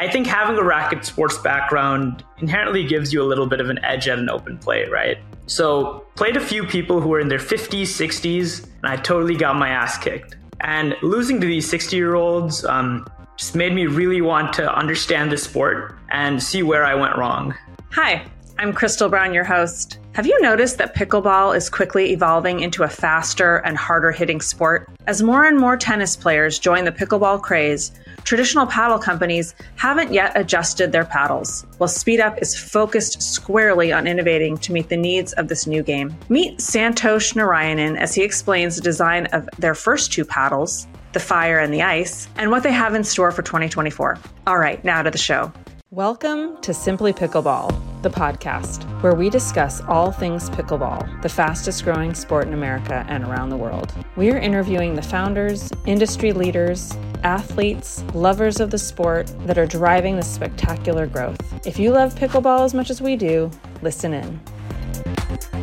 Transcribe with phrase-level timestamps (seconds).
[0.00, 3.84] I think having a racket sports background inherently gives you a little bit of an
[3.84, 5.18] edge at an open play, right?
[5.44, 9.56] So, played a few people who were in their 50s, 60s, and I totally got
[9.56, 10.36] my ass kicked.
[10.60, 15.30] And losing to these 60 year olds um, just made me really want to understand
[15.30, 17.54] the sport and see where I went wrong.
[17.92, 18.24] Hi,
[18.60, 19.98] I'm Crystal Brown, your host.
[20.12, 24.86] Have you noticed that pickleball is quickly evolving into a faster and harder hitting sport?
[25.06, 27.90] As more and more tennis players join the pickleball craze,
[28.24, 34.58] traditional paddle companies haven't yet adjusted their paddles, while SpeedUp is focused squarely on innovating
[34.58, 36.14] to meet the needs of this new game.
[36.28, 41.60] Meet Santhosh Narayanan as he explains the design of their first two paddles, the fire
[41.60, 44.18] and the ice, and what they have in store for 2024.
[44.46, 45.50] All right, now to the show.
[45.92, 52.14] Welcome to Simply Pickleball, the podcast where we discuss all things pickleball, the fastest growing
[52.14, 53.92] sport in America and around the world.
[54.14, 60.14] We are interviewing the founders, industry leaders, athletes, lovers of the sport that are driving
[60.14, 61.66] this spectacular growth.
[61.66, 63.50] If you love pickleball as much as we do,
[63.82, 64.38] listen in.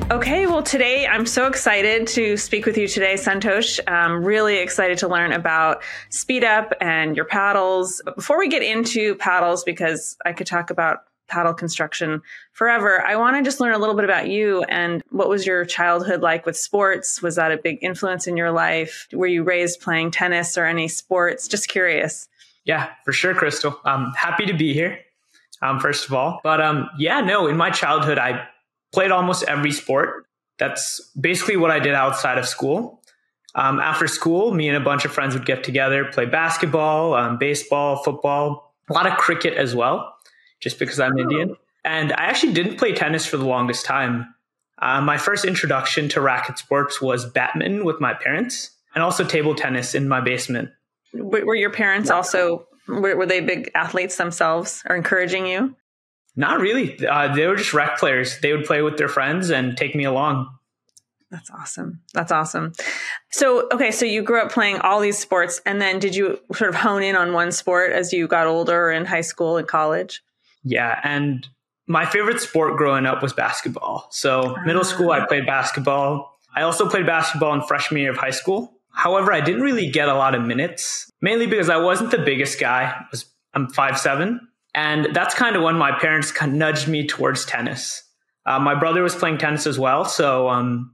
[0.09, 3.79] Okay, well, today I'm so excited to speak with you today, Santhosh.
[3.87, 8.01] I'm really excited to learn about SpeedUp and your paddles.
[8.05, 12.21] But before we get into paddles, because I could talk about paddle construction
[12.53, 15.65] forever, I want to just learn a little bit about you and what was your
[15.65, 17.21] childhood like with sports?
[17.21, 19.07] Was that a big influence in your life?
[19.11, 21.49] Were you raised playing tennis or any sports?
[21.49, 22.29] Just curious.
[22.63, 23.77] Yeah, for sure, Crystal.
[23.83, 24.99] I'm happy to be here.
[25.61, 28.47] Um, first of all, but um, yeah, no, in my childhood, I
[28.97, 30.25] played almost every sport.
[30.57, 33.03] That's basically what I did outside of school.
[33.53, 37.37] Um, after school, me and a bunch of friends would get together, play basketball, um,
[37.37, 40.15] baseball, football, a lot of cricket as well,
[40.59, 41.15] just because I'm.
[41.15, 41.55] Indian.
[41.85, 44.33] And I actually didn't play tennis for the longest time.
[44.79, 49.53] Uh, my first introduction to racket sports was badminton with my parents and also table
[49.53, 50.69] tennis in my basement.
[51.13, 55.75] Were your parents also, were, were they big athletes themselves or encouraging you?
[56.37, 57.05] Not really.
[57.05, 58.39] Uh, they were just rec players.
[58.39, 60.47] They would play with their friends and take me along.
[61.31, 61.99] That's awesome.
[62.13, 62.71] That's awesome.
[63.31, 66.69] So, okay, so you grew up playing all these sports, and then did you sort
[66.69, 70.23] of hone in on one sport as you got older in high school and college?
[70.63, 71.45] Yeah, and
[71.87, 74.07] my favorite sport growing up was basketball.
[74.11, 75.25] So, middle school, I ah.
[75.25, 76.37] played basketball.
[76.55, 78.73] I also played basketball in freshman year of high school.
[78.91, 82.59] However, I didn't really get a lot of minutes, mainly because I wasn't the biggest
[82.59, 82.83] guy.
[82.83, 86.87] I was, I'm five seven, and that's kind of when my parents kind of nudged
[86.87, 88.03] me towards tennis.
[88.45, 90.05] Uh, my brother was playing tennis as well.
[90.05, 90.93] So, um,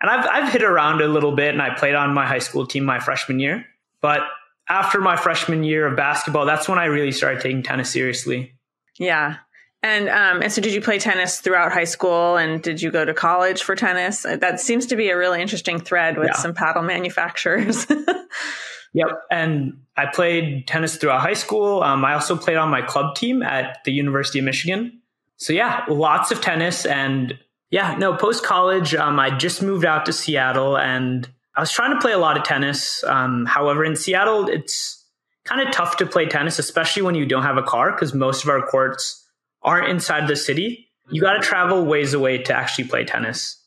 [0.00, 2.64] and I've, I've hit around a little bit and I played on my high school
[2.64, 3.66] team my freshman year.
[4.00, 4.20] But
[4.68, 8.54] after my freshman year of basketball, that's when I really started taking tennis seriously.
[9.00, 9.38] Yeah.
[9.82, 12.36] And um, and so, did you play tennis throughout high school?
[12.36, 14.22] And did you go to college for tennis?
[14.22, 16.36] That seems to be a really interesting thread with yeah.
[16.36, 17.84] some paddle manufacturers.
[18.94, 19.08] Yep.
[19.30, 21.82] And I played tennis throughout high school.
[21.82, 25.00] Um, I also played on my club team at the University of Michigan.
[25.36, 26.86] So yeah, lots of tennis.
[26.86, 27.38] And
[27.70, 31.92] yeah, no, post college, um, I just moved out to Seattle and I was trying
[31.92, 33.04] to play a lot of tennis.
[33.04, 35.04] Um, however, in Seattle, it's
[35.44, 38.44] kind of tough to play tennis, especially when you don't have a car, because most
[38.44, 39.24] of our courts
[39.62, 40.88] aren't inside the city.
[41.10, 43.60] You got to travel ways away to actually play tennis.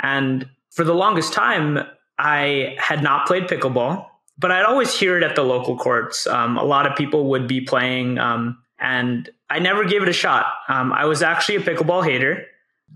[0.00, 1.78] And for the longest time,
[2.18, 4.06] I had not played pickleball
[4.38, 6.26] but I'd always hear it at the local courts.
[6.26, 10.12] Um, a lot of people would be playing, um, and I never gave it a
[10.12, 10.46] shot.
[10.68, 12.46] Um, I was actually a pickleball hater.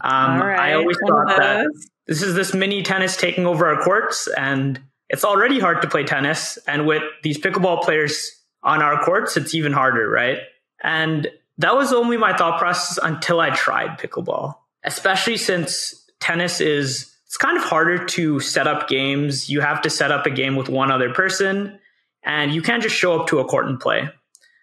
[0.01, 1.67] Um, I always thought that
[2.07, 6.05] this is this mini tennis taking over our courts, and it's already hard to play
[6.05, 6.59] tennis.
[6.67, 8.31] And with these pickleball players
[8.63, 10.39] on our courts, it's even harder, right?
[10.83, 11.29] And
[11.59, 14.55] that was only my thought process until I tried pickleball,
[14.85, 19.49] especially since tennis is it's kind of harder to set up games.
[19.49, 21.79] You have to set up a game with one other person
[22.23, 24.11] and you can't just show up to a court and play.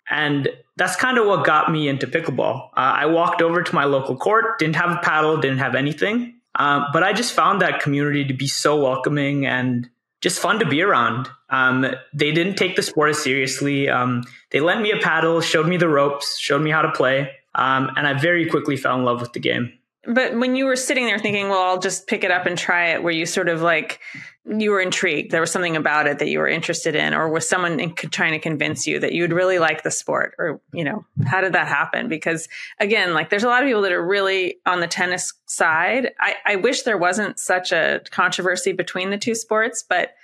[0.07, 0.47] And
[0.77, 2.67] that's kind of what got me into pickleball.
[2.77, 6.35] Uh, I walked over to my local court, didn't have a paddle, didn't have anything.
[6.53, 9.89] Um, but I just found that community to be so welcoming and
[10.21, 11.27] just fun to be around.
[11.49, 13.89] Um, they didn't take the sport as seriously.
[13.89, 17.31] Um, they lent me a paddle, showed me the ropes, showed me how to play.
[17.55, 19.73] Um, and I very quickly fell in love with the game.
[20.05, 22.91] But when you were sitting there thinking, well, I'll just pick it up and try
[22.91, 23.99] it, were you sort of like,
[24.45, 25.31] you were intrigued?
[25.31, 28.31] There was something about it that you were interested in, or was someone in, trying
[28.31, 30.35] to convince you that you'd really like the sport?
[30.39, 32.07] Or, you know, how did that happen?
[32.07, 32.47] Because
[32.79, 36.11] again, like there's a lot of people that are really on the tennis side.
[36.17, 40.15] I, I wish there wasn't such a controversy between the two sports, but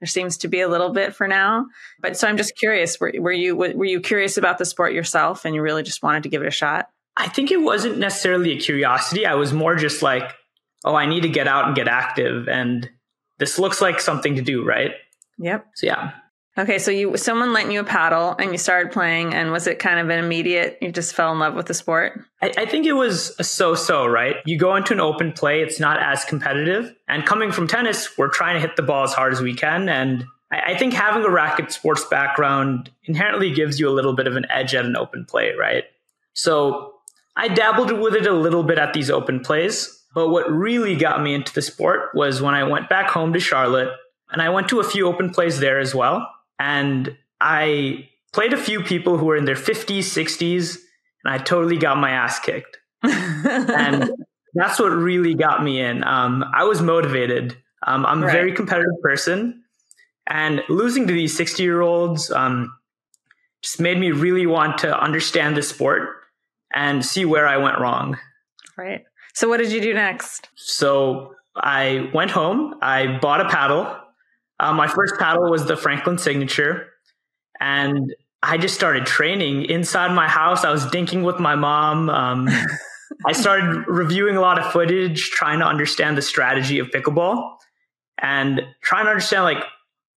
[0.00, 1.66] there seems to be a little bit for now.
[2.00, 5.44] But so I'm just curious, were, were you, were you curious about the sport yourself
[5.44, 6.90] and you really just wanted to give it a shot?
[7.20, 9.26] I think it wasn't necessarily a curiosity.
[9.26, 10.34] I was more just like,
[10.84, 12.48] oh, I need to get out and get active.
[12.48, 12.88] And
[13.38, 14.92] this looks like something to do, right?
[15.38, 15.66] Yep.
[15.74, 16.12] So, yeah.
[16.58, 19.78] Okay, so you someone lent you a paddle and you started playing, and was it
[19.78, 20.78] kind of an immediate?
[20.82, 22.20] You just fell in love with the sport.
[22.42, 24.36] I, I think it was a so-so, right?
[24.44, 28.28] You go into an open play, it's not as competitive, and coming from tennis, we're
[28.28, 31.24] trying to hit the ball as hard as we can, and I, I think having
[31.24, 34.96] a racket sports background inherently gives you a little bit of an edge at an
[34.96, 35.84] open play, right?
[36.34, 36.94] So
[37.40, 41.22] I dabbled with it a little bit at these open plays, but what really got
[41.22, 43.88] me into the sport was when I went back home to Charlotte
[44.30, 46.28] and I went to a few open plays there as well
[46.58, 50.76] and I played a few people who were in their 50s, 60s,
[51.24, 52.76] and I totally got my ass kicked.
[53.02, 54.10] and
[54.52, 56.04] that's what really got me in.
[56.04, 57.56] Um, I was motivated.
[57.86, 58.28] Um, I'm right.
[58.28, 59.64] a very competitive person,
[60.26, 62.70] and losing to these 60 year olds um,
[63.62, 66.19] just made me really want to understand the sport
[66.72, 68.18] and see where I went wrong.
[68.76, 69.04] Right.
[69.34, 70.48] So, what did you do next?
[70.54, 73.96] So, I went home, I bought a paddle,
[74.60, 76.88] uh, my first paddle was the Franklin Signature,
[77.58, 80.64] and I just started training inside my house.
[80.64, 82.10] I was dinking with my mom.
[82.10, 82.48] Um,
[83.26, 87.56] I started reviewing a lot of footage, trying to understand the strategy of pickleball,
[88.18, 89.64] and trying to understand like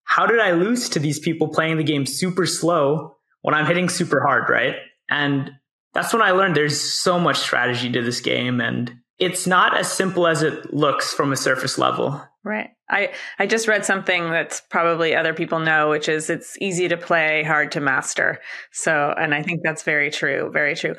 [0.03, 3.87] how did I lose to these people playing the game super slow when I'm hitting
[3.87, 4.75] super hard, right?
[5.09, 5.51] And
[5.93, 9.91] that's when I learned there's so much strategy to this game, and it's not as
[9.91, 12.21] simple as it looks from a surface level.
[12.43, 12.71] Right.
[12.89, 16.97] I, I just read something that's probably other people know, which is it's easy to
[16.97, 18.41] play, hard to master.
[18.71, 20.51] So, and I think that's very true.
[20.51, 20.95] Very true.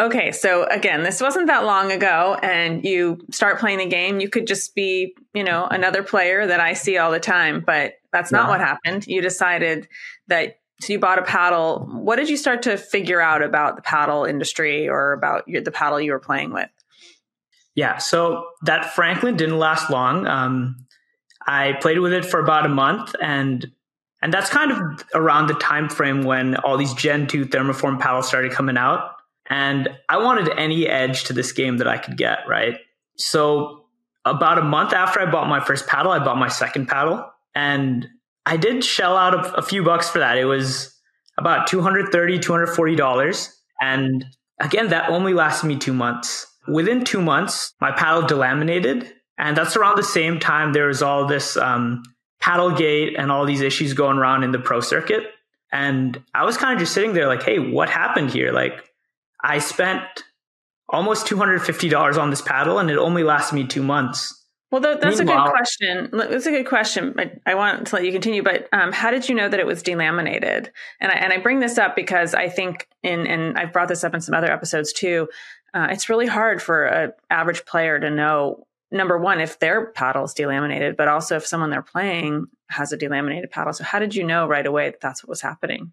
[0.00, 0.32] Okay.
[0.32, 4.18] So again, this wasn't that long ago and you start playing the game.
[4.18, 7.94] You could just be, you know, another player that I see all the time, but
[8.12, 9.06] that's not what happened.
[9.06, 9.86] You decided
[10.26, 11.88] that so you bought a paddle.
[11.90, 15.72] What did you start to figure out about the paddle industry or about your, the
[15.72, 16.68] paddle you were playing with?
[17.74, 20.26] Yeah, so that Franklin didn't last long.
[20.26, 20.86] Um,
[21.46, 23.70] I played with it for about a month and
[24.20, 28.26] and that's kind of around the time frame when all these Gen 2 thermoform paddles
[28.26, 29.12] started coming out.
[29.48, 32.78] And I wanted any edge to this game that I could get, right?
[33.16, 33.86] So
[34.24, 37.30] about a month after I bought my first paddle, I bought my second paddle.
[37.54, 38.08] And
[38.48, 40.38] I did shell out a, a few bucks for that.
[40.38, 40.94] It was
[41.36, 43.48] about $230, $240.
[43.80, 44.24] And
[44.58, 46.46] again, that only lasted me two months.
[46.66, 51.26] Within two months, my paddle delaminated and that's around the same time there was all
[51.26, 52.02] this um,
[52.42, 55.22] Paddlegate and all these issues going around in the pro circuit.
[55.72, 58.52] And I was kind of just sitting there like, hey, what happened here?
[58.52, 58.84] Like,
[59.42, 60.02] I spent
[60.88, 64.37] almost $250 on this paddle and it only lasted me two months.
[64.70, 66.10] Well, that's Meanwhile, a good question.
[66.12, 67.14] That's a good question.
[67.18, 69.66] I, I want to let you continue, but um, how did you know that it
[69.66, 70.68] was delaminated?
[71.00, 74.04] And I, and I bring this up because I think in, and I've brought this
[74.04, 75.28] up in some other episodes too.
[75.72, 80.24] Uh, it's really hard for an average player to know number one, if their paddle
[80.24, 83.72] is delaminated, but also if someone they're playing has a delaminated paddle.
[83.72, 85.92] So how did you know right away that that's what was happening?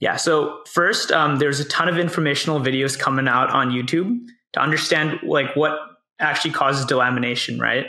[0.00, 0.16] Yeah.
[0.16, 4.18] So first, um, there's a ton of informational videos coming out on YouTube
[4.54, 5.78] to understand like what
[6.18, 7.86] actually causes delamination, right?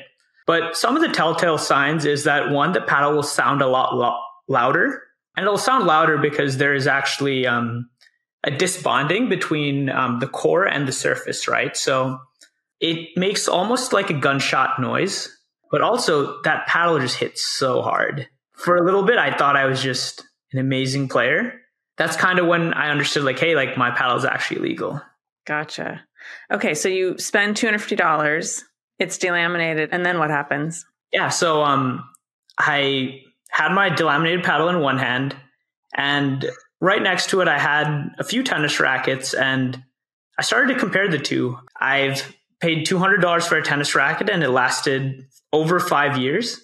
[0.48, 3.96] But some of the telltale signs is that one, the paddle will sound a lot
[3.96, 5.02] lo- louder,
[5.36, 7.90] and it'll sound louder because there is actually um,
[8.44, 11.78] a disbonding between um, the core and the surface, right?
[11.78, 12.20] So
[12.80, 15.30] it makes almost like a gunshot noise,
[15.70, 18.28] but also that paddle just hits so hard.
[18.54, 21.54] For a little bit, I thought I was just an amazing player.
[21.98, 25.02] That's kind of when I understood, like, hey, like my paddle is actually legal.
[25.46, 26.02] Gotcha.
[26.52, 28.64] Okay, so you spend two hundred fifty dollars.
[29.02, 30.86] It's delaminated, and then what happens?
[31.12, 32.08] Yeah, so um,
[32.58, 35.36] I had my delaminated paddle in one hand,
[35.96, 39.84] and right next to it, I had a few tennis rackets, and
[40.38, 41.58] I started to compare the two.
[41.80, 46.62] I've paid $200 for a tennis racket and it lasted over five years.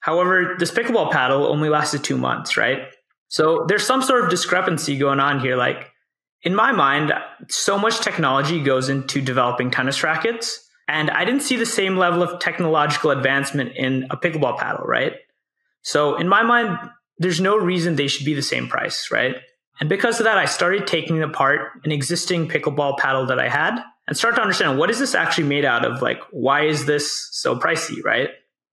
[0.00, 2.82] However, this pickleball paddle only lasted two months, right?
[3.28, 5.56] So there's some sort of discrepancy going on here.
[5.56, 5.90] Like,
[6.42, 7.12] in my mind,
[7.48, 12.20] so much technology goes into developing tennis rackets, and I didn't see the same level
[12.20, 15.12] of technological advancement in a pickleball paddle, right?
[15.82, 16.76] So, in my mind,
[17.18, 19.36] there's no reason they should be the same price, right?
[19.78, 23.80] And because of that, I started taking apart an existing pickleball paddle that I had
[24.08, 26.02] and start to understand what is this actually made out of?
[26.02, 28.30] Like, why is this so pricey, right?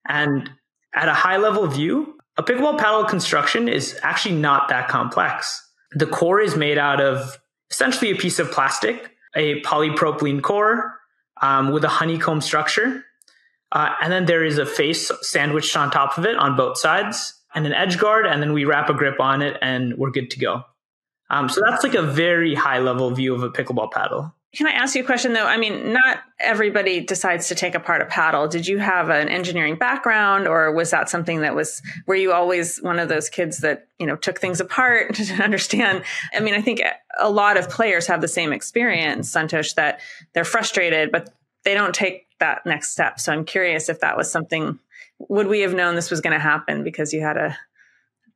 [0.08, 0.50] And
[0.96, 5.64] at a high level view, a pickleball paddle construction is actually not that complex.
[5.92, 10.97] The core is made out of essentially a piece of plastic, a polypropylene core
[11.42, 13.04] um, with a honeycomb structure.
[13.72, 17.34] Uh, and then there is a face sandwiched on top of it on both sides
[17.54, 18.26] and an edge guard.
[18.26, 20.64] And then we wrap a grip on it and we're good to go.
[21.30, 24.34] Um, so that's like a very high level view of a pickleball paddle.
[24.56, 25.46] Can I ask you a question though?
[25.46, 28.48] I mean, not everybody decides to take apart a paddle.
[28.48, 32.82] Did you have an engineering background or was that something that was, were you always
[32.82, 36.04] one of those kids that, you know, took things apart to understand?
[36.34, 36.82] I mean, I think
[37.20, 40.00] a lot of players have the same experience, Santhosh, that
[40.34, 43.20] they're frustrated, but they don't take that next step.
[43.20, 44.80] So I'm curious if that was something,
[45.20, 47.58] would we have known this was going to happen because you had a,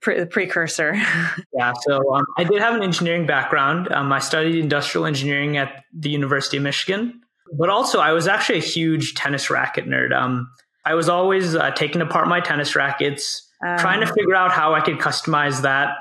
[0.01, 0.93] pre- precursor.
[1.53, 3.91] yeah, so um, I did have an engineering background.
[3.91, 7.21] Um, I studied industrial engineering at the University of Michigan,
[7.57, 10.13] but also I was actually a huge tennis racket nerd.
[10.13, 10.49] Um,
[10.85, 14.73] I was always uh, taking apart my tennis rackets, um, trying to figure out how
[14.73, 15.95] I could customize that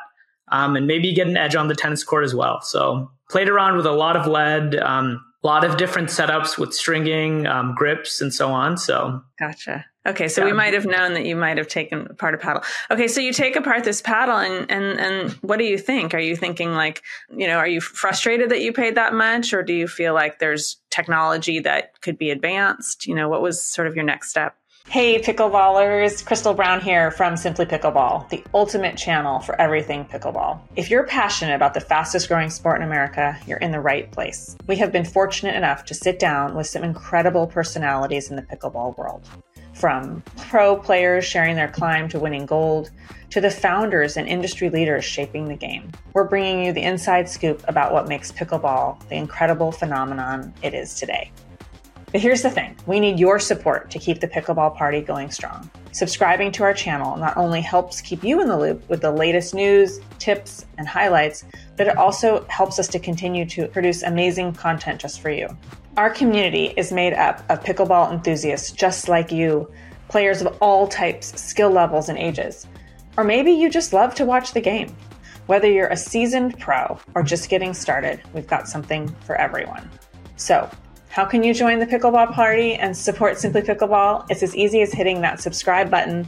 [0.50, 2.60] um, and maybe get an edge on the tennis court as well.
[2.62, 6.74] So played around with a lot of lead, um, a lot of different setups with
[6.74, 8.76] stringing, grips, and so on.
[8.76, 9.86] So gotcha.
[10.06, 10.46] Okay, so yeah.
[10.46, 12.62] we might have known that you might have taken apart a paddle.
[12.90, 16.14] Okay, so you take apart this paddle, and and and what do you think?
[16.14, 17.02] Are you thinking like,
[17.36, 20.38] you know, are you frustrated that you paid that much, or do you feel like
[20.38, 23.06] there's technology that could be advanced?
[23.06, 24.56] You know, what was sort of your next step?
[24.88, 26.24] Hey, pickleballers!
[26.24, 30.58] Crystal Brown here from Simply Pickleball, the ultimate channel for everything pickleball.
[30.74, 34.56] If you're passionate about the fastest growing sport in America, you're in the right place.
[34.66, 38.96] We have been fortunate enough to sit down with some incredible personalities in the pickleball
[38.96, 39.28] world
[39.80, 42.90] from pro players sharing their climb to winning gold
[43.30, 45.90] to the founders and industry leaders shaping the game.
[46.12, 50.94] We're bringing you the inside scoop about what makes pickleball the incredible phenomenon it is
[50.94, 51.32] today.
[52.12, 55.70] But here's the thing we need your support to keep the pickleball party going strong.
[55.92, 59.54] Subscribing to our channel not only helps keep you in the loop with the latest
[59.54, 61.44] news, tips, and highlights,
[61.76, 65.48] but it also helps us to continue to produce amazing content just for you.
[65.96, 69.70] Our community is made up of pickleball enthusiasts just like you,
[70.08, 72.66] players of all types, skill levels, and ages.
[73.16, 74.94] Or maybe you just love to watch the game.
[75.46, 79.90] Whether you're a seasoned pro or just getting started, we've got something for everyone.
[80.36, 80.70] So,
[81.08, 84.30] how can you join the pickleball party and support Simply Pickleball?
[84.30, 86.24] It's as easy as hitting that subscribe button.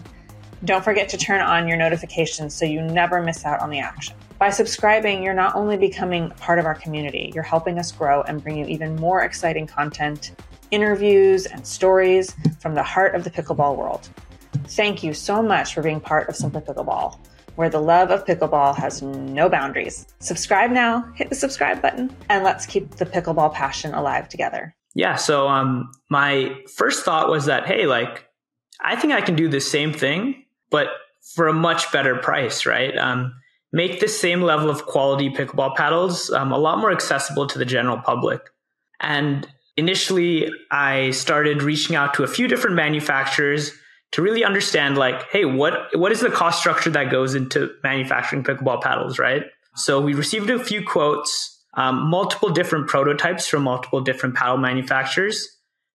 [0.65, 4.17] Don't forget to turn on your notifications so you never miss out on the action.
[4.43, 8.43] By subscribing, you're not only becoming part of our community, you're helping us grow and
[8.43, 10.33] bring you even more exciting content,
[10.73, 14.11] interviews, and stories from the heart of the pickleball world.
[14.67, 17.21] Thank you so much for being part of Simply Pickleball,
[17.55, 20.09] where the love of pickleball has no boundaries.
[20.19, 24.75] Subscribe now, hit the subscribe button, and let's keep the pickleball passion alive together.
[24.97, 28.27] Yeah, so um my first thought was that hey, like
[28.81, 30.89] I think I can do the same thing, but
[31.37, 32.99] for a much better price, right?
[32.99, 33.35] Um
[33.73, 37.65] make the same level of quality pickleball paddles um, a lot more accessible to the
[37.65, 38.43] general public.
[39.01, 43.73] And initially, I started reaching out to a few different manufacturers
[44.13, 48.45] to really understand, like, hey, what what is the cost structure that goes into manufacturing
[48.45, 49.45] pickleball paddles, right?
[49.75, 55.49] So we received a few quotes, um, multiple different prototypes from multiple different paddle manufacturers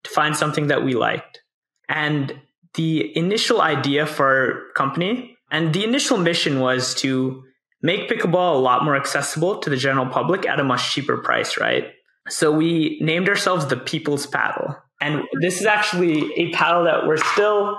[0.05, 1.43] to find something that we liked.
[1.89, 2.41] And
[2.75, 7.45] the initial idea for our company and the initial mission was to
[7.87, 11.57] make pickleball a lot more accessible to the general public at a much cheaper price,
[11.57, 11.93] right?
[12.29, 14.77] So we named ourselves the People's Paddle.
[15.01, 17.79] And this is actually a paddle that we're still,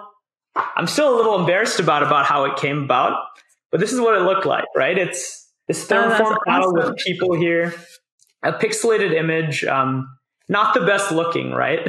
[0.56, 3.20] I'm still a little embarrassed about, about how it came about,
[3.70, 4.98] but this is what it looked like, right?
[4.98, 6.94] It's this oh, thermoform oh, paddle awesome.
[6.94, 7.74] with people here,
[8.44, 10.08] a pixelated image, um,
[10.48, 11.86] not the best looking, right?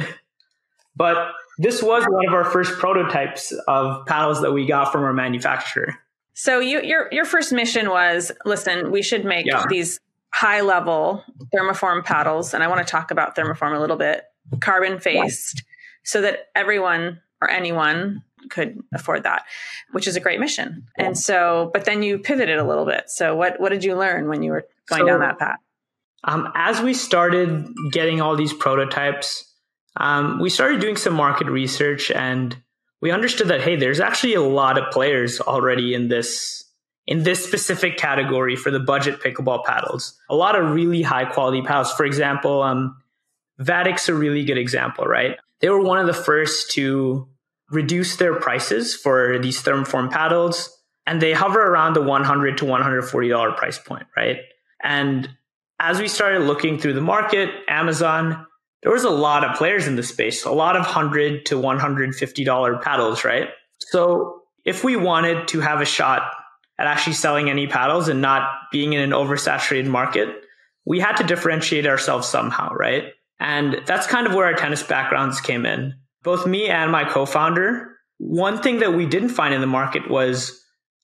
[0.95, 5.13] But this was one of our first prototypes of paddles that we got from our
[5.13, 5.95] manufacturer.
[6.39, 9.65] So you, your your first mission was listen, we should make yeah.
[9.67, 9.99] these
[10.33, 11.21] high level
[11.53, 14.23] thermoform paddles, and I want to talk about thermoform a little bit,
[14.61, 15.63] carbon faced,
[16.05, 19.43] so that everyone or anyone could afford that,
[19.91, 20.85] which is a great mission.
[20.97, 23.09] And so, but then you pivoted a little bit.
[23.09, 25.59] So what what did you learn when you were going so, down that path?
[26.23, 29.43] Um, as we started getting all these prototypes,
[29.97, 32.55] um, we started doing some market research and
[33.01, 36.65] we understood that hey, there's actually a lot of players already in this
[37.07, 40.19] in this specific category for the budget pickleball paddles.
[40.29, 41.91] A lot of really high quality paddles.
[41.93, 43.01] For example, um,
[43.59, 45.37] Vatic's a really good example, right?
[45.59, 47.27] They were one of the first to
[47.71, 50.77] reduce their prices for these thermoform paddles,
[51.07, 54.37] and they hover around the 100 to 140 dollar price point, right?
[54.83, 55.29] And
[55.79, 58.45] as we started looking through the market, Amazon
[58.83, 61.79] there was a lot of players in the space, a lot of hundred to one
[61.79, 63.49] hundred fifty dollar paddles, right?
[63.79, 66.31] So if we wanted to have a shot
[66.77, 70.29] at actually selling any paddles and not being in an oversaturated market,
[70.85, 73.13] we had to differentiate ourselves somehow, right?
[73.39, 75.93] And that's kind of where our tennis backgrounds came in.
[76.23, 80.57] Both me and my co-founder, one thing that we didn't find in the market was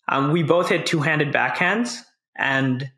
[0.08, 1.98] um, we both had two-handed backhands,
[2.38, 2.90] and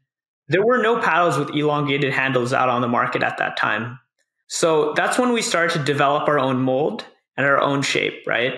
[0.47, 3.99] there were no paddles with elongated handles out on the market at that time.
[4.47, 8.53] So that's when we started to develop our own mold and our own shape, right?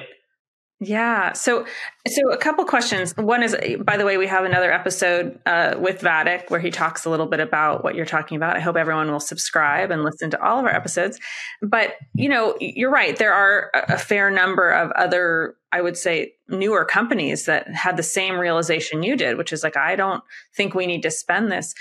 [0.80, 1.34] Yeah.
[1.34, 1.66] So,
[2.08, 3.16] so a couple questions.
[3.18, 7.06] One is, by the way, we have another episode uh, with Vatic where he talks
[7.06, 8.56] a little bit about what you're talking about.
[8.56, 11.20] I hope everyone will subscribe and listen to all of our episodes.
[11.62, 13.16] But you know, you're right.
[13.18, 18.04] There are a fair number of other I would say newer companies that had the
[18.04, 20.24] same realization you did, which is like, I don't
[20.56, 21.76] think we need to spend this.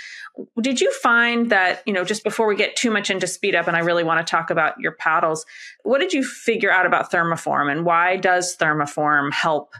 [0.61, 3.67] Did you find that, you know, just before we get too much into speed up,
[3.67, 5.43] and I really want to talk about your paddles,
[5.83, 9.73] what did you figure out about thermoform and why does thermoform help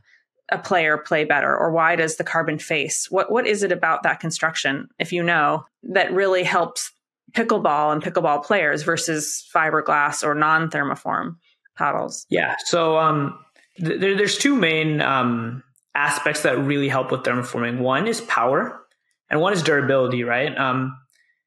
[0.51, 1.55] a player play better?
[1.55, 3.07] Or why does the carbon face?
[3.09, 6.91] What what is it about that construction, if you know, that really helps
[7.31, 11.35] pickleball and pickleball players versus fiberglass or non-thermoform
[11.77, 12.25] paddles?
[12.29, 12.55] Yeah.
[12.65, 13.37] So um
[13.79, 15.63] there, there's two main um,
[15.95, 17.79] aspects that really help with thermoforming.
[17.79, 18.79] One is power,
[19.29, 20.23] and one is durability.
[20.23, 20.55] Right.
[20.57, 20.97] Um,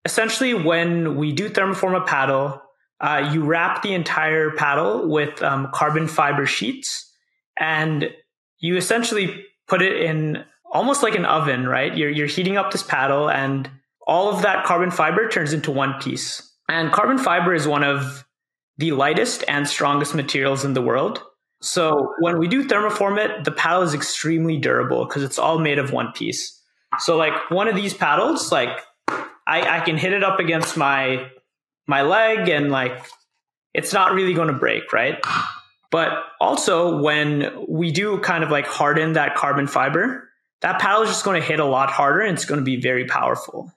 [0.05, 2.61] essentially, when we do thermoform a paddle,
[3.01, 7.13] uh, you wrap the entire paddle with um, carbon fiber sheets,
[7.59, 8.11] and
[8.63, 10.43] you essentially put it in
[10.73, 11.67] almost like an oven.
[11.69, 11.95] Right.
[11.95, 13.71] You're you're heating up this paddle, and
[14.07, 16.49] all of that carbon fiber turns into one piece.
[16.71, 18.25] And carbon fiber is one of
[18.79, 21.23] the lightest and strongest materials in the world.
[21.61, 25.79] So when we do thermoform it, the paddle is extremely durable because it's all made
[25.79, 26.59] of one piece.
[26.99, 28.81] So like one of these paddles, like
[29.47, 31.31] I, I can hit it up against my
[31.87, 33.07] my leg and like
[33.75, 35.19] it's not really going to break, right?
[35.93, 40.31] But also when we do kind of like harden that carbon fiber,
[40.63, 42.81] that paddle is just going to hit a lot harder and it's going to be
[42.81, 43.71] very powerful.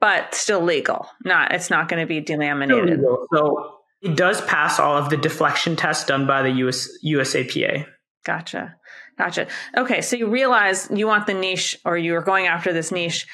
[0.00, 1.06] But still legal.
[1.22, 3.02] Not it's not going to be delaminated.
[3.32, 7.86] So it does pass all of the deflection tests done by the US, USAPA.
[8.24, 8.76] Gotcha.
[9.18, 9.46] Gotcha.
[9.76, 10.00] Okay.
[10.00, 13.26] So you realize you want the niche or you are going after this niche.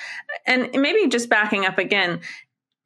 [0.46, 2.20] And maybe just backing up again,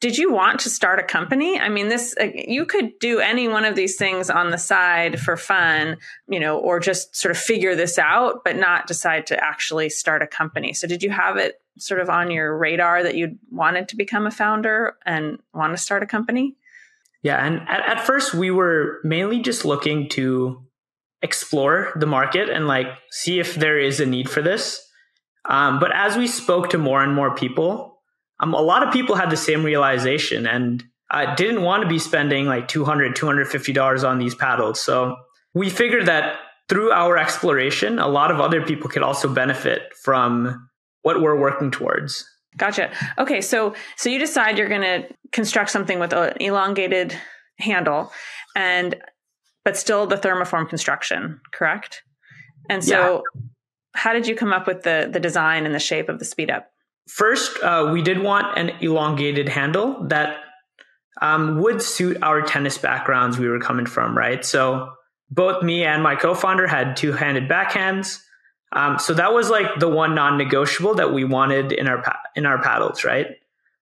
[0.05, 1.59] did you want to start a company?
[1.59, 5.19] I mean, this, uh, you could do any one of these things on the side
[5.19, 5.97] for fun,
[6.29, 10.21] you know, or just sort of figure this out, but not decide to actually start
[10.21, 10.75] a company.
[10.75, 14.27] So did you have it sort of on your radar that you wanted to become
[14.27, 16.55] a founder and want to start a company?
[17.23, 20.67] Yeah, and at, at first we were mainly just looking to
[21.23, 24.87] explore the market and like see if there is a need for this.
[25.47, 27.94] Um, but as we spoke to more and more people,
[28.41, 31.99] um, a lot of people had the same realization and uh, didn't want to be
[31.99, 34.81] spending like 200 $250 on these paddles.
[34.81, 35.17] So
[35.55, 36.37] we figured that
[36.69, 40.69] through our exploration, a lot of other people could also benefit from
[41.03, 42.25] what we're working towards.
[42.57, 42.91] Gotcha.
[43.19, 47.17] Okay, so so you decide you're going to construct something with an elongated
[47.59, 48.13] handle,
[48.55, 48.97] and
[49.65, 52.03] but still the thermoform construction, correct?
[52.71, 53.41] And so, yeah.
[53.95, 56.49] how did you come up with the the design and the shape of the speed
[56.49, 56.71] up?
[57.09, 60.39] First, uh, we did want an elongated handle that
[61.21, 64.45] um, would suit our tennis backgrounds we were coming from, right?
[64.45, 64.91] So
[65.31, 68.21] both me and my co-founder had two-handed backhands.
[68.73, 72.03] Um, so that was like the one non-negotiable that we wanted in our
[72.35, 73.29] in our paddles, right?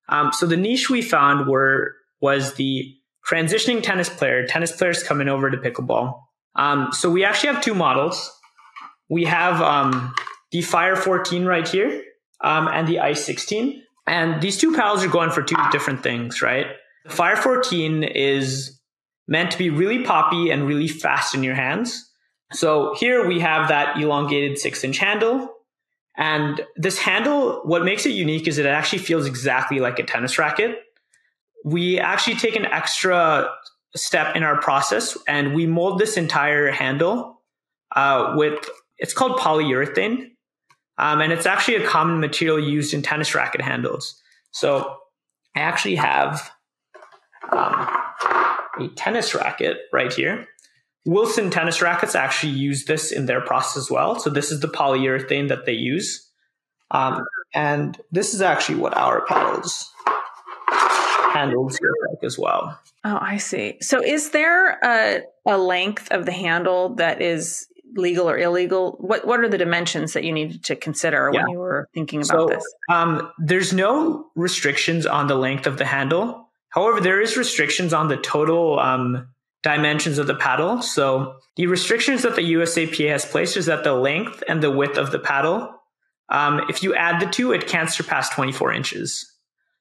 [0.09, 2.95] Um, so the niche we found were was the
[3.29, 6.21] transitioning tennis player, tennis players coming over to pickleball.
[6.57, 8.31] Um, so we actually have two models.
[9.09, 10.13] We have um,
[10.51, 12.03] the Fire 14 right here
[12.43, 16.43] um, and the Ice 16, and these two paddles are going for two different things,
[16.43, 16.67] right?
[17.05, 18.81] The Fire 14 is
[19.29, 22.11] meant to be really poppy and really fast in your hands.
[22.53, 25.49] So here we have that elongated six inch handle.
[26.17, 30.39] And this handle, what makes it unique is it actually feels exactly like a tennis
[30.39, 30.79] racket.
[31.65, 33.51] We actually take an extra
[33.97, 37.41] step in our process and we mold this entire handle
[37.97, 40.33] uh, with, it's called polyurethane.
[40.99, 44.21] Um, and it's actually a common material used in tennis racket handles.
[44.51, 44.97] So
[45.57, 46.51] I actually have
[47.51, 47.89] um,
[48.79, 50.47] a tennis racket right here.
[51.05, 54.21] Wilson tennis rackets actually use this in their process as well.
[54.21, 56.31] So this is the polyurethane that they use.
[56.91, 57.25] Um,
[57.55, 59.91] and this is actually what our paddles
[61.33, 62.79] handles look like as well.
[63.05, 63.79] Oh, I see.
[63.81, 68.97] So is there a, a length of the handle that is legal or illegal?
[69.01, 71.43] What what are the dimensions that you needed to consider yeah.
[71.43, 72.65] when you were thinking about so, this?
[72.91, 76.49] Um, there's no restrictions on the length of the handle.
[76.71, 79.29] However, there is restrictions on the total um,
[79.63, 80.83] dimensions of the paddle.
[80.83, 84.97] So the restrictions that the USAPA has placed is that the length and the width
[84.97, 85.75] of the paddle,
[86.31, 89.31] um, if you add the two, it can't surpass 24 inches.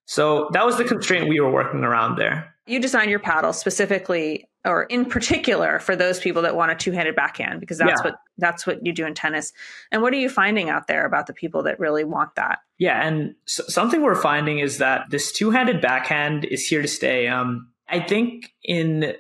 [0.06, 2.54] So that was the constraint we were working around there.
[2.68, 7.16] You designed your paddle specifically or in particular for those people that want a two-handed
[7.16, 8.12] backhand because that's yeah.
[8.12, 9.54] what that's what you do in tennis.
[9.92, 12.60] And what are you finding out there about the people that really want that?
[12.78, 17.28] Yeah, and something we're finding is that this two-handed backhand is here to stay.
[17.28, 19.14] Um, I think in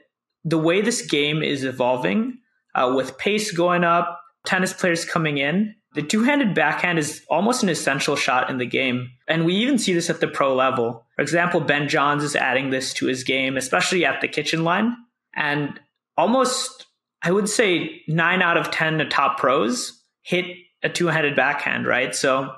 [0.43, 2.39] the way this game is evolving,
[2.73, 7.63] uh, with pace going up, tennis players coming in, the two handed backhand is almost
[7.63, 9.10] an essential shot in the game.
[9.27, 11.06] And we even see this at the pro level.
[11.15, 14.95] For example, Ben Johns is adding this to his game, especially at the kitchen line.
[15.36, 15.80] And
[16.17, 16.88] almost,
[17.22, 20.46] I would say, nine out of 10 top pros hit
[20.84, 22.15] a two handed backhand, right?
[22.15, 22.54] So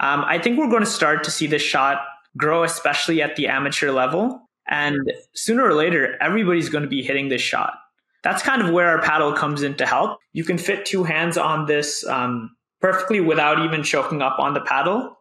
[0.00, 2.00] um, I think we're going to start to see this shot
[2.36, 4.48] grow, especially at the amateur level.
[4.68, 7.74] And sooner or later, everybody's going to be hitting this shot.
[8.22, 10.18] That's kind of where our paddle comes in to help.
[10.32, 14.60] You can fit two hands on this um, perfectly without even choking up on the
[14.60, 15.16] paddle.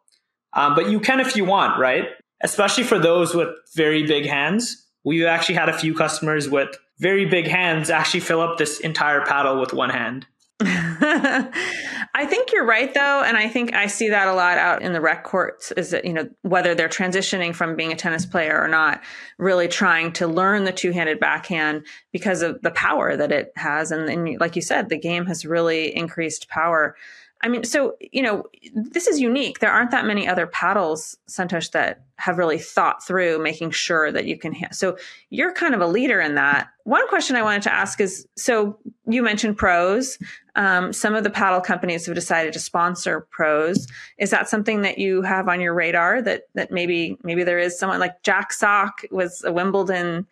[0.53, 2.09] Um, but you can if you want, right?
[2.41, 4.85] Especially for those with very big hands.
[5.03, 9.25] We've actually had a few customers with very big hands actually fill up this entire
[9.25, 10.27] paddle with one hand.
[10.61, 14.91] I think you're right though, and I think I see that a lot out in
[14.91, 15.71] the rec courts.
[15.71, 19.01] Is that you know whether they're transitioning from being a tennis player or not,
[19.37, 24.09] really trying to learn the two-handed backhand because of the power that it has, and,
[24.09, 26.97] and like you said, the game has really increased power.
[27.41, 29.59] I mean, so, you know, this is unique.
[29.59, 34.25] There aren't that many other paddles, Santhosh, that have really thought through making sure that
[34.25, 34.53] you can.
[34.53, 34.97] Ha- so
[35.29, 36.67] you're kind of a leader in that.
[36.83, 40.19] One question I wanted to ask is so you mentioned pros.
[40.55, 43.87] Um, some of the paddle companies have decided to sponsor pros.
[44.17, 47.79] Is that something that you have on your radar that, that maybe, maybe there is
[47.79, 50.27] someone like Jack Sock was a Wimbledon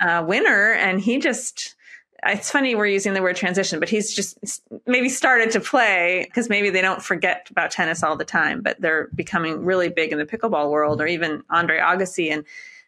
[0.00, 1.74] uh, winner and he just,
[2.24, 6.48] it's funny we're using the word transition, but he's just maybe started to play because
[6.48, 10.18] maybe they don't forget about tennis all the time, but they're becoming really big in
[10.18, 12.30] the pickleball world or even Andre Agassi.
[12.30, 12.44] And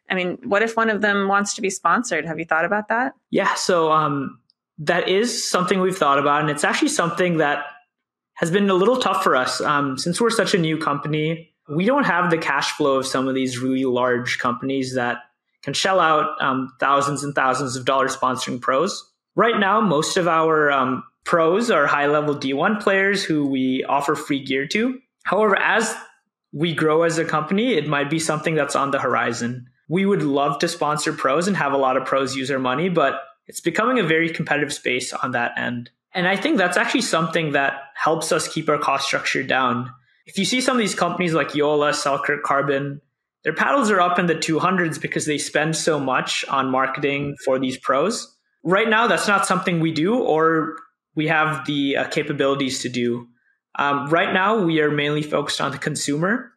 [0.09, 2.27] I mean, what if one of them wants to be sponsored?
[2.27, 3.15] Have you thought about that?
[3.31, 3.55] Yeah.
[3.55, 4.39] So, um,
[4.79, 6.41] that is something we've thought about.
[6.41, 7.65] And it's actually something that
[8.35, 9.61] has been a little tough for us.
[9.61, 13.29] Um, since we're such a new company, we don't have the cash flow of some
[13.29, 15.19] of these really large companies that
[15.63, 19.11] can shell out um, thousands and thousands of dollars sponsoring pros.
[19.37, 24.15] Right now, most of our um, pros are high level D1 players who we offer
[24.15, 25.01] free gear to.
[25.25, 25.95] However, as
[26.53, 29.67] we grow as a company, it might be something that's on the horizon.
[29.89, 32.89] We would love to sponsor pros and have a lot of pros use our money,
[32.89, 35.91] but it's becoming a very competitive space on that end.
[36.13, 39.91] And I think that's actually something that helps us keep our cost structure down.
[40.27, 43.01] If you see some of these companies like JOOLA, Selkirk CRBN,
[43.43, 47.59] their paddles are up in the 200s because they spend so much on marketing for
[47.59, 48.34] these pros
[48.65, 50.77] right now, that's not something we do or
[51.15, 53.29] we have the uh, capabilities to do.
[53.79, 56.53] Um, right now, we are mainly focused on the consumer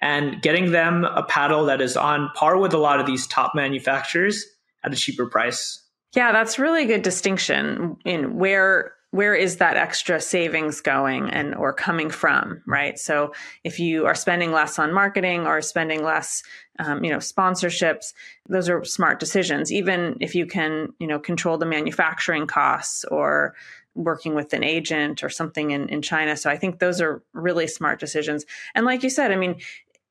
[0.00, 3.54] and getting them a paddle that is on par with a lot of these top
[3.54, 4.44] manufacturers
[4.84, 5.84] at a cheaper price.
[6.14, 11.54] Yeah, that's really a good distinction in where where is that extra savings going and
[11.54, 12.98] or coming from right?
[12.98, 13.32] So
[13.64, 16.42] if you are spending less on marketing or spending less
[16.78, 18.12] um, you know sponsorships
[18.48, 19.72] those are smart decisions.
[19.72, 23.54] Even if you can you know control the manufacturing costs or
[23.94, 26.36] working with an agent or something in, in china.
[26.36, 28.44] So i think those are really smart decisions.
[28.74, 29.56] And like you said i mean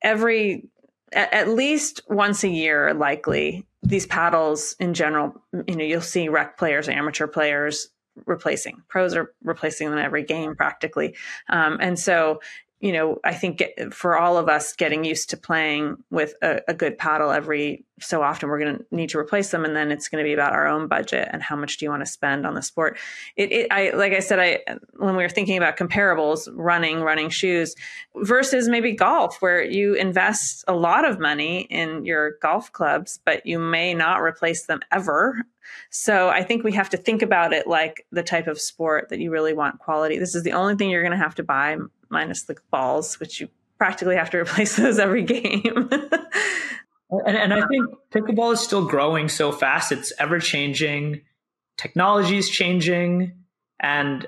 [0.01, 0.69] every
[1.13, 6.27] at, at least once a year likely these paddles in general you know you'll see
[6.29, 7.89] rec players amateur players
[8.25, 8.81] replacing.
[8.87, 11.15] Pros are replacing them every game practically.
[11.49, 12.41] Um, and so
[12.79, 16.73] you know, I think for all of us getting used to playing with a, a
[16.75, 20.07] good paddle every so often, we're going to need to replace them, and then it's
[20.07, 22.45] going to be about our own budget and how much do you want to spend
[22.45, 22.99] on the sport.
[23.35, 24.59] It, it, I like I said, I
[24.97, 27.73] when we were thinking about comparables, running, running shoes
[28.15, 33.43] versus maybe golf, where you invest a lot of money in your golf clubs, but
[33.47, 35.43] you may not replace them ever.
[35.89, 39.19] So I think we have to think about it like the type of sport that
[39.19, 40.19] you really want quality.
[40.19, 41.77] This is the only thing you're going to have to buy
[42.09, 45.89] minus the balls, which you practically have to replace those every game.
[47.09, 49.91] and, and, I think pickleball is still growing so fast.
[49.91, 51.21] It's ever changing.
[51.77, 53.33] Technology is changing.
[53.79, 54.27] And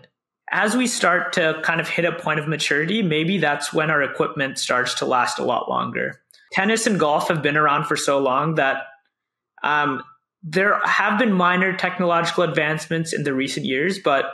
[0.51, 4.01] as we start to kind of hit a point of maturity, maybe that's when our
[4.01, 6.21] equipment starts to last a lot longer.
[6.51, 8.87] Tennis and golf have been around for so long that
[9.63, 10.03] um,
[10.41, 14.25] there have been minor technological advancements in the recent years, but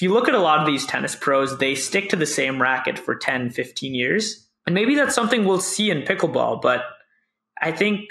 [0.00, 2.58] if you look at a lot of these tennis pros, they stick to the same
[2.58, 4.48] racket for 10, 15 years.
[4.64, 6.84] And maybe that's something we'll see in pickleball, but
[7.60, 8.08] I think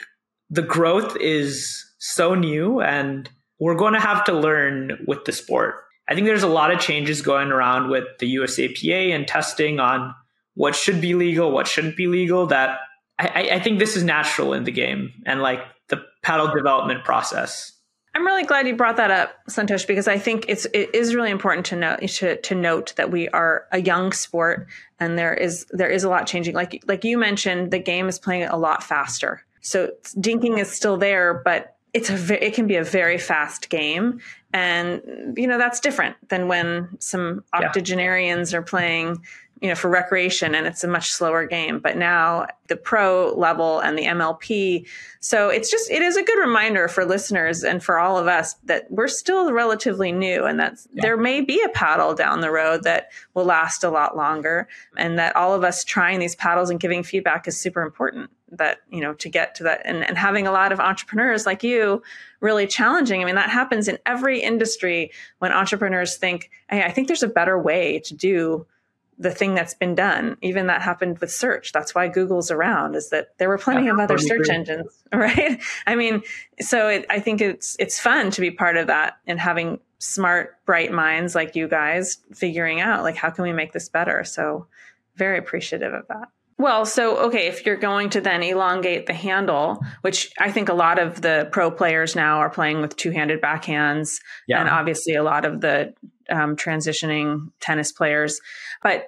[0.52, 3.28] the growth is so new and
[3.60, 5.78] we're going to have to learn with the sport.
[6.08, 10.14] I think there's a lot of changes going around with the USAPA and testing on
[10.54, 12.46] what should be legal, what shouldn't be legal.
[12.46, 12.78] That
[13.18, 17.72] I, I think this is natural in the game and like the paddle development process.
[18.16, 21.30] I'm really glad you brought that up, Santhosh, because I think it's it is really
[21.30, 24.68] important to note to, to note that we are a young sport
[25.00, 26.56] and there is there is a lot changing.
[26.56, 29.46] Like like you mentioned, the game is playing a lot faster.
[29.62, 34.20] So dinking is still there, but it's a it can be a very fast game
[34.54, 38.60] and you know that's different than when some octogenarians yeah.
[38.60, 39.24] are playing
[39.62, 43.80] you know for recreation and it's a much slower game but now the pro level
[43.80, 44.86] and the mlp
[45.20, 48.56] so it's just it is a good reminder for listeners and for all of us
[48.66, 51.02] that we're still relatively new and that yeah.
[51.02, 54.68] there may be a paddle down the road that will last a lot longer
[54.98, 58.80] and that all of us trying these paddles and giving feedback is super important that
[58.90, 62.02] you know to get to that and, and having a lot of entrepreneurs like you
[62.40, 67.08] really challenging i mean that happens in every industry when entrepreneurs think hey i think
[67.08, 68.66] there's a better way to do
[69.20, 70.38] the thing that's been done.
[70.42, 71.74] Even that happened with search.
[71.74, 75.62] That's why Google's around is that there were plenty yeah, of other search engines, right?
[75.86, 76.24] I mean,
[76.62, 80.58] so it, I think it's it's fun to be part of that and having smart,
[80.66, 84.24] bright minds like you guys figuring out like how can we make this better.
[84.24, 84.68] So
[85.16, 86.30] very appreciative of that.
[86.58, 90.74] Well, so okay, if you're going to then elongate the handle, which I think a
[90.74, 94.60] lot of the pro players now are playing with two-handed backhands, yeah.
[94.60, 95.94] and obviously a lot of the
[96.30, 98.40] um, transitioning tennis players,
[98.82, 99.08] but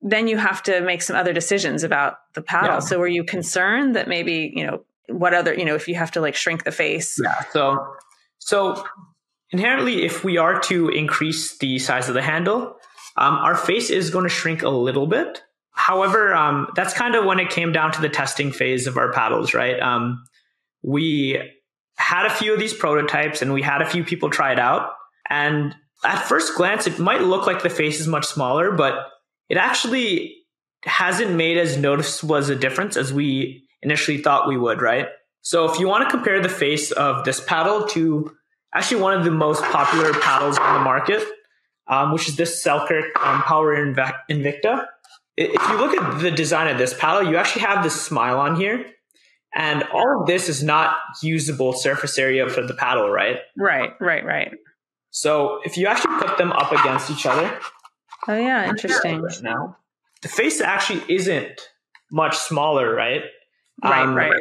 [0.00, 2.74] then you have to make some other decisions about the paddle.
[2.74, 2.78] Yeah.
[2.80, 6.12] So, were you concerned that maybe you know what other you know if you have
[6.12, 7.18] to like shrink the face?
[7.22, 7.40] Yeah.
[7.52, 7.84] So,
[8.38, 8.84] so
[9.50, 12.76] inherently, if we are to increase the size of the handle,
[13.16, 15.42] um, our face is going to shrink a little bit
[15.78, 19.12] However, um, that's kind of when it came down to the testing phase of our
[19.12, 19.78] paddles, right?
[19.78, 20.24] Um,
[20.82, 21.40] we
[21.96, 24.90] had a few of these prototypes and we had a few people try it out.
[25.30, 28.94] And at first glance, it might look like the face is much smaller, but
[29.48, 30.34] it actually
[30.84, 35.08] hasn't made as noticeable as a difference as we initially thought we would, right?
[35.42, 38.32] So if you want to compare the face of this paddle to
[38.74, 41.22] actually one of the most popular paddles on the market,
[41.86, 44.86] um, which is this Selkirk um, Power Invikta,
[45.36, 48.56] if you look at the design of this paddle, you actually have this smile on
[48.56, 48.84] here.
[49.54, 53.38] And all of this is not usable surface area for the paddle, right?
[53.56, 54.52] Right, right, right.
[55.10, 57.58] So if you actually put them up against each other.
[58.26, 59.26] Oh, yeah, interesting.
[59.42, 59.76] Now,
[60.22, 61.60] the face actually isn't
[62.10, 63.22] much smaller, right?
[63.82, 64.32] Right, um, right.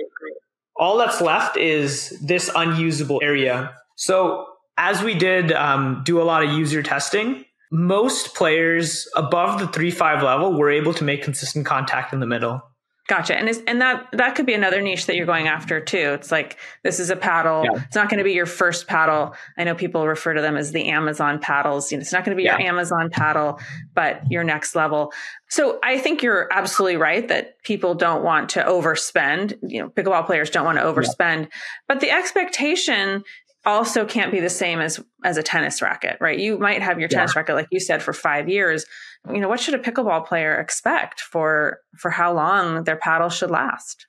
[0.76, 3.76] All that's left is this unusable area.
[3.96, 4.46] So
[4.78, 9.92] as we did um, do a lot of user testing, most players above the three
[9.92, 12.62] five level were able to make consistent contact in the middle.
[13.08, 13.38] Gotcha.
[13.38, 16.12] And is, and that that could be another niche that you're going after too.
[16.14, 17.64] It's like this is a paddle.
[17.64, 17.82] Yeah.
[17.86, 19.34] It's not going to be your first paddle.
[19.58, 21.90] I know people refer to them as the Amazon paddles.
[21.90, 22.58] You know, it's not going to be yeah.
[22.58, 23.62] your Amazon paddle,
[23.94, 25.14] but your next level.
[25.48, 29.58] So I think you're absolutely right that people don't want to overspend.
[29.62, 31.48] You know, pickleball players don't want to overspend, yeah.
[31.88, 33.24] but the expectation
[33.68, 36.40] also can't be the same as as a tennis racket, right?
[36.40, 37.40] You might have your tennis yeah.
[37.42, 38.86] racket, like you said, for five years.
[39.32, 43.52] You know, what should a pickleball player expect for for how long their paddle should
[43.52, 44.08] last?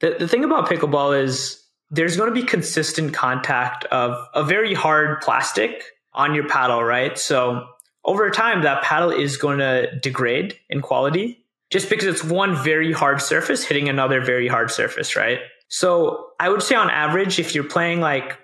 [0.00, 4.74] The the thing about pickleball is there's going to be consistent contact of a very
[4.74, 7.16] hard plastic on your paddle, right?
[7.16, 7.64] So
[8.04, 12.92] over time, that paddle is going to degrade in quality just because it's one very
[12.92, 15.38] hard surface hitting another very hard surface, right?
[15.68, 18.38] So I would say on average, if you're playing like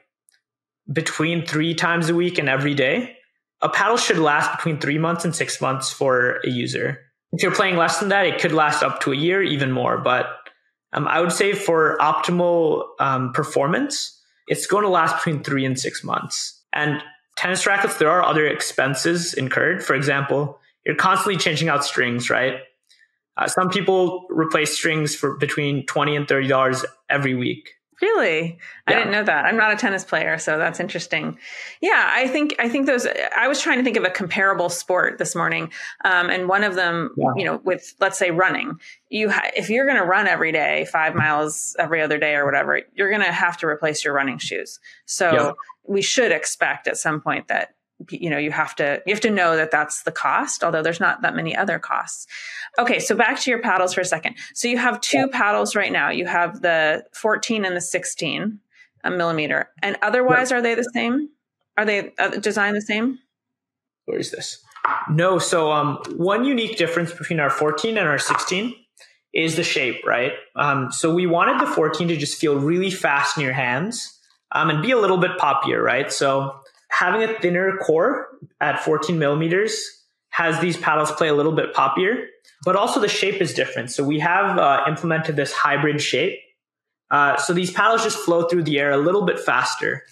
[0.91, 3.17] between three times a week and every day,
[3.61, 7.01] a paddle should last between three months and six months for a user.
[7.33, 9.99] If you're playing less than that, it could last up to a year, even more.
[9.99, 10.27] But
[10.93, 15.79] um, I would say for optimal um, performance, it's going to last between three and
[15.79, 16.61] six months.
[16.73, 17.03] And
[17.37, 19.83] tennis rackets, there are other expenses incurred.
[19.83, 22.57] For example, you're constantly changing out strings, right?
[23.37, 27.71] Uh, some people replace strings for between twenty and thirty dollars every week.
[28.03, 28.47] Really?
[28.49, 28.57] Yeah.
[28.89, 29.45] I didn't know that.
[29.45, 31.39] I'm not a tennis player, so that's interesting.
[31.81, 33.07] Yeah, I think I think those.
[33.37, 35.71] I was trying to think of a comparable sport this morning,
[36.05, 37.31] um, and one of them, yeah.
[37.37, 38.81] you know, with let's say running.
[39.09, 42.45] You, ha- if you're going to run every day, five miles every other day or
[42.45, 44.81] whatever, you're going to have to replace your running shoes.
[45.07, 45.53] So yeah.
[45.87, 47.75] we should expect at some point that
[48.11, 51.01] you know you have to you have to know that that's the cost although there's
[51.01, 52.27] not that many other costs.
[52.79, 54.37] Okay so back to your paddles for a second.
[54.55, 55.27] So you have two yeah.
[55.33, 56.11] paddles right now.
[56.11, 58.61] You have the 14 and the 16
[59.05, 59.69] a millimeter.
[59.83, 60.59] And otherwise yeah.
[60.59, 61.29] are they the same?
[61.77, 63.19] Are they uh, designed the same?
[64.05, 64.63] Where is this?
[65.11, 68.75] No so um one unique difference between our 14 and our 16
[69.33, 70.33] is the shape right?
[70.57, 74.19] Um so we wanted the 14 to just feel really fast in your hands
[74.53, 76.13] um, and be a little bit poppier right?
[76.13, 76.62] So
[76.93, 78.29] having a thinner core
[78.61, 79.83] at 14 millimeters
[80.29, 82.27] has these paddles play a little bit poppier,
[82.65, 83.91] but also the shape is different.
[83.91, 86.39] So we have uh, implemented this hybrid shape.
[87.11, 90.05] Uh, so these paddles just flow through the air a little bit faster.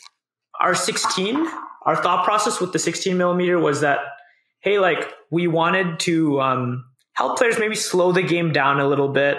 [0.58, 1.46] Our 16,
[1.86, 4.00] our thought process with the 16 millimeter was that,
[4.60, 9.08] hey, like we wanted to um, help players maybe slow the game down a little
[9.08, 9.38] bit,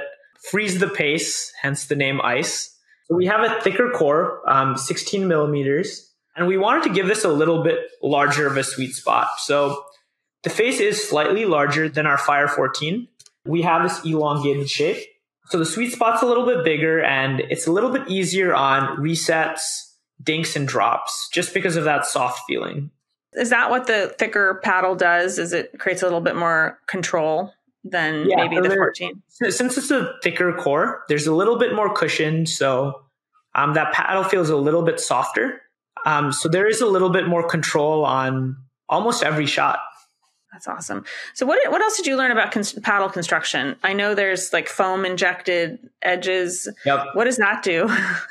[0.50, 2.76] freeze the pace, hence the name ice.
[3.06, 6.11] So we have a thicker core, um, 16 millimeters,
[6.42, 9.28] and we wanted to give this a little bit larger of a sweet spot.
[9.38, 9.86] So
[10.42, 13.08] the face is slightly larger than our Fire 14.
[13.46, 15.06] We have this elongated shape.
[15.50, 18.98] So the sweet spot's a little bit bigger and it's a little bit easier on
[18.98, 19.62] resets,
[20.24, 22.90] dinks, and drops just because of that soft feeling.
[23.34, 25.38] Is that what the thicker paddle does?
[25.38, 29.22] Is it creates a little bit more control than yeah, maybe the 14?
[29.30, 32.48] Since it's a thicker core, there's a little bit more cushion.
[32.48, 33.04] So
[33.54, 35.62] um, that paddle feels a little bit softer.
[36.06, 38.58] Um, so there is a little bit more control on
[38.90, 39.80] almost every shot.
[40.52, 41.06] That's awesome.
[41.34, 43.78] So what what else did you learn about cons- paddle construction?
[43.84, 46.68] I know there's like foam injected edges.
[46.86, 47.08] Yep.
[47.14, 47.88] What does that do?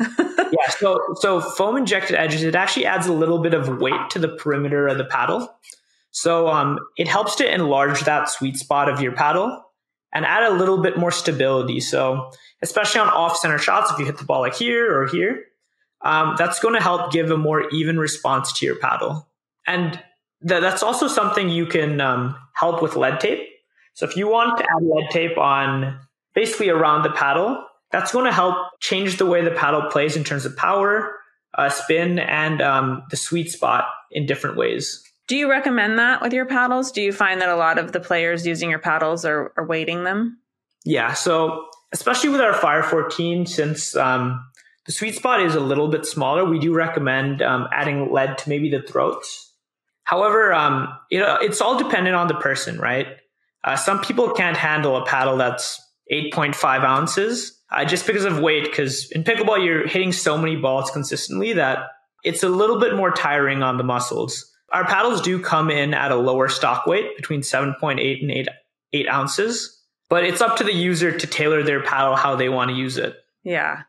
[0.52, 4.18] yeah, so so foam injected edges it actually adds a little bit of weight to
[4.18, 5.50] the perimeter of the paddle.
[6.10, 9.64] So um, it helps to enlarge that sweet spot of your paddle
[10.12, 11.80] and add a little bit more stability.
[11.80, 15.44] So especially on off center shots, if you hit the ball like here or here,
[16.02, 19.28] um, that's going to help give a more even response to your paddle.
[19.66, 19.92] And
[20.46, 23.46] th- that's also something you can um, help with lead tape.
[23.94, 25.98] So if you want to add lead tape on
[26.34, 30.24] basically around the paddle, that's going to help change the way the paddle plays in
[30.24, 31.16] terms of power,
[31.54, 35.02] uh, spin, and um, the sweet spot in different ways.
[35.28, 36.92] Do you recommend that with your paddles?
[36.92, 40.04] Do you find that a lot of the players using your paddles are, are weighting
[40.04, 40.38] them?
[40.84, 41.12] Yeah.
[41.12, 44.44] So especially with our Fire 14, since um,
[44.86, 48.48] the sweet spot is a little bit smaller, we do recommend um, adding lead to
[48.48, 49.52] maybe the throats.
[50.04, 50.88] However, um,
[51.20, 53.06] know, it's all dependent on the person, right?
[53.62, 58.64] Uh, some people can't handle a paddle that's 8.5 ounces uh, just because of weight.
[58.64, 61.90] Because in pickleball, you're hitting so many balls consistently that
[62.24, 64.50] it's a little bit more tiring on the muscles.
[64.72, 68.48] Our paddles do come in at a lower stock weight between 7.8 and 8,
[68.92, 72.70] 8 ounces, but it's up to the user to tailor their paddle how they want
[72.70, 73.16] to use it.
[73.42, 73.82] Yeah.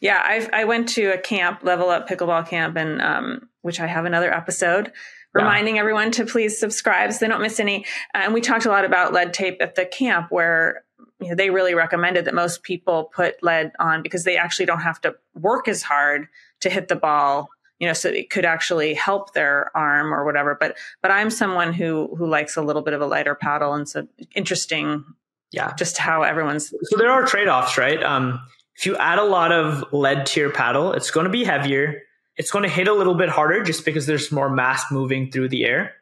[0.00, 0.20] Yeah.
[0.22, 4.04] I, I went to a camp, Level Up Pickleball Camp, and um, which I have
[4.04, 4.92] another episode
[5.36, 7.84] reminding everyone to please subscribe so they don't miss any.
[8.14, 10.82] Uh, and we talked a lot about lead tape at the camp where
[11.20, 14.80] you know, they really recommended that most people put lead on because they actually don't
[14.80, 16.28] have to work as hard
[16.60, 20.56] to hit the ball you know so it could actually help their arm or whatever
[20.58, 23.88] but but i'm someone who who likes a little bit of a lighter paddle and
[23.88, 25.04] so interesting
[25.52, 28.40] yeah just how everyone's so there are trade-offs right um
[28.78, 32.02] if you add a lot of lead to your paddle it's going to be heavier
[32.36, 35.48] it's going to hit a little bit harder just because there's more mass moving through
[35.48, 35.94] the air.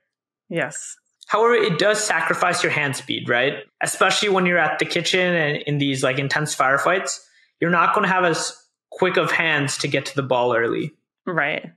[0.48, 0.96] Yes.
[1.26, 3.58] However, it does sacrifice your hand speed, right?
[3.80, 7.20] Especially when you're at the kitchen and in these like intense firefights,
[7.60, 8.52] you're not going to have as
[8.90, 10.92] quick of hands to get to the ball early.
[11.24, 11.72] Right.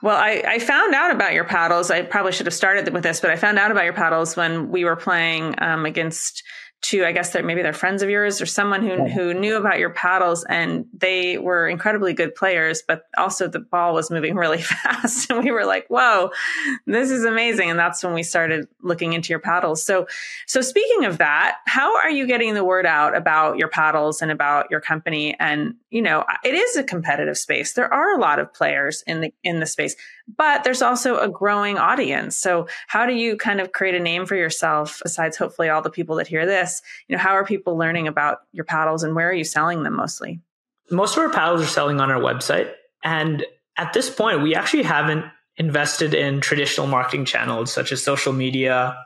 [0.00, 1.90] Well, I, I found out about your paddles.
[1.90, 4.70] I probably should have started with this, but I found out about your paddles when
[4.70, 6.44] we were playing um, against
[6.80, 9.08] to I guess they're maybe they're friends of yours or someone who yeah.
[9.08, 13.94] who knew about your paddles and they were incredibly good players, but also the ball
[13.94, 16.30] was moving really fast and we were like, "Whoa,
[16.86, 19.82] this is amazing!" And that's when we started looking into your paddles.
[19.82, 20.06] So,
[20.46, 24.30] so speaking of that, how are you getting the word out about your paddles and
[24.30, 25.34] about your company?
[25.40, 27.72] And you know, it is a competitive space.
[27.72, 29.96] There are a lot of players in the in the space
[30.36, 32.36] but there's also a growing audience.
[32.36, 35.90] So how do you kind of create a name for yourself besides hopefully all the
[35.90, 36.82] people that hear this?
[37.08, 39.94] You know, how are people learning about your paddles and where are you selling them
[39.94, 40.40] mostly?
[40.90, 42.72] Most of our paddles are selling on our website.
[43.02, 43.44] And
[43.76, 45.24] at this point, we actually haven't
[45.56, 48.96] invested in traditional marketing channels such as social media.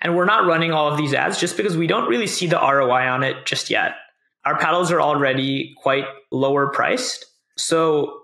[0.00, 2.56] And we're not running all of these ads just because we don't really see the
[2.56, 3.96] ROI on it just yet.
[4.44, 7.26] Our paddles are already quite lower priced.
[7.58, 8.19] So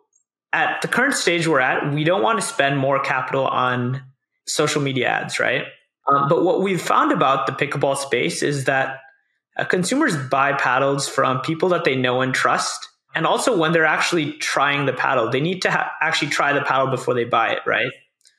[0.57, 4.03] at the current stage we're at, we don't want to spend more capital on
[4.47, 5.65] social media ads, right?
[6.09, 9.01] Um, but what we've found about the pickleball space is that
[9.59, 12.89] uh, consumers buy paddles from people that they know and trust.
[13.15, 16.63] And also when they're actually trying the paddle, they need to ha- actually try the
[16.63, 17.93] paddle before they buy it, right?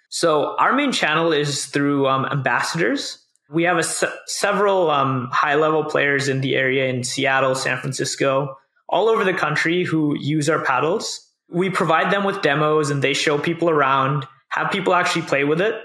[0.10, 3.20] So our main channel is through um, ambassadors.
[3.52, 8.56] We have se- several um, high level players in the area in Seattle, San Francisco,
[8.90, 13.14] all over the country who use our paddles we provide them with demos and they
[13.14, 15.76] show people around, have people actually play with it.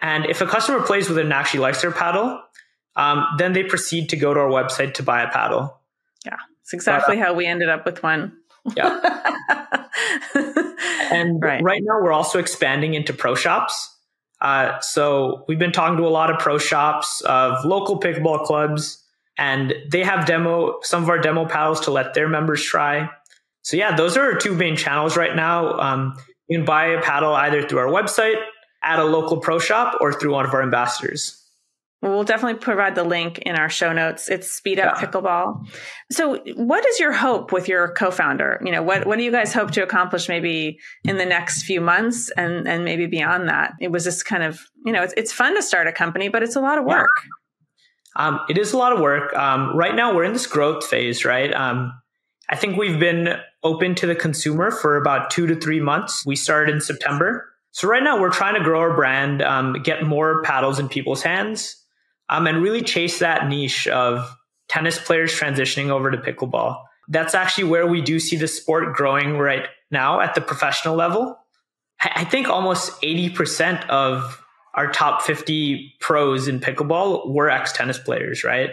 [0.00, 2.42] And if a customer plays with it and actually likes their paddle,
[2.96, 5.80] um, then they proceed to go to our website to buy a paddle.
[6.24, 8.36] Yeah, it's exactly but, uh, how we ended up with one.
[8.76, 9.00] Yeah.
[11.10, 11.62] and right.
[11.62, 11.82] right.
[11.82, 13.96] now we're also expanding into pro shops.
[14.40, 19.02] Uh, so we've been talking to a lot of pro shops of local pickleball clubs,
[19.36, 23.10] and they have demo some of our demo paddles to let their members try.
[23.68, 25.78] So yeah, those are our two main channels right now.
[25.78, 26.14] Um,
[26.48, 28.42] you can buy a paddle either through our website,
[28.82, 31.38] at a local pro shop, or through one of our ambassadors.
[32.00, 34.30] Well, we'll definitely provide the link in our show notes.
[34.30, 34.94] It's SpeedUp yeah.
[34.94, 35.68] Pickleball.
[36.10, 38.62] So, what is your hope with your co-founder?
[38.64, 41.82] You know, what what do you guys hope to accomplish maybe in the next few
[41.82, 43.74] months and and maybe beyond that?
[43.82, 46.42] It was just kind of, you know, it's it's fun to start a company, but
[46.42, 47.10] it's a lot of work.
[48.16, 48.28] Yeah.
[48.28, 49.34] Um, it is a lot of work.
[49.36, 51.52] Um, right now, we're in this growth phase, right?
[51.52, 51.92] Um,
[52.48, 56.24] I think we've been open to the consumer for about two to three months.
[56.24, 57.48] We started in September.
[57.72, 61.22] So right now we're trying to grow our brand, um, get more paddles in people's
[61.22, 61.76] hands,
[62.28, 64.34] um, and really chase that niche of
[64.68, 66.82] tennis players transitioning over to pickleball.
[67.08, 71.36] That's actually where we do see the sport growing right now at the professional level.
[72.00, 74.42] I think almost 80% of
[74.74, 78.70] our top 50 pros in pickleball were ex tennis players, right?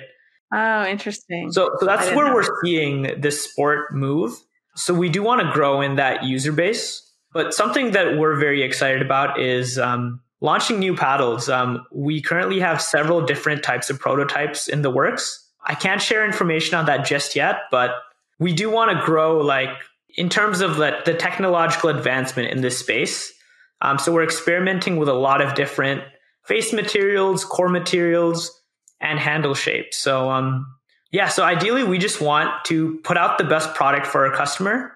[0.54, 1.52] Oh, interesting.
[1.52, 2.36] So, so that's where know.
[2.36, 4.34] we're seeing this sport move.
[4.76, 7.02] So we do want to grow in that user base.
[7.34, 11.50] But something that we're very excited about is um, launching new paddles.
[11.50, 15.46] Um, we currently have several different types of prototypes in the works.
[15.66, 17.92] I can't share information on that just yet, but
[18.40, 19.70] we do want to grow like
[20.16, 23.34] in terms of the, the technological advancement in this space.
[23.82, 26.04] Um, so we're experimenting with a lot of different
[26.46, 28.62] face materials, core materials,
[29.02, 29.94] and handle shape.
[29.94, 30.68] So um,
[31.12, 34.94] yeah, so ideally we just want to put out the best product for our customer,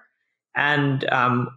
[0.54, 1.48] and um,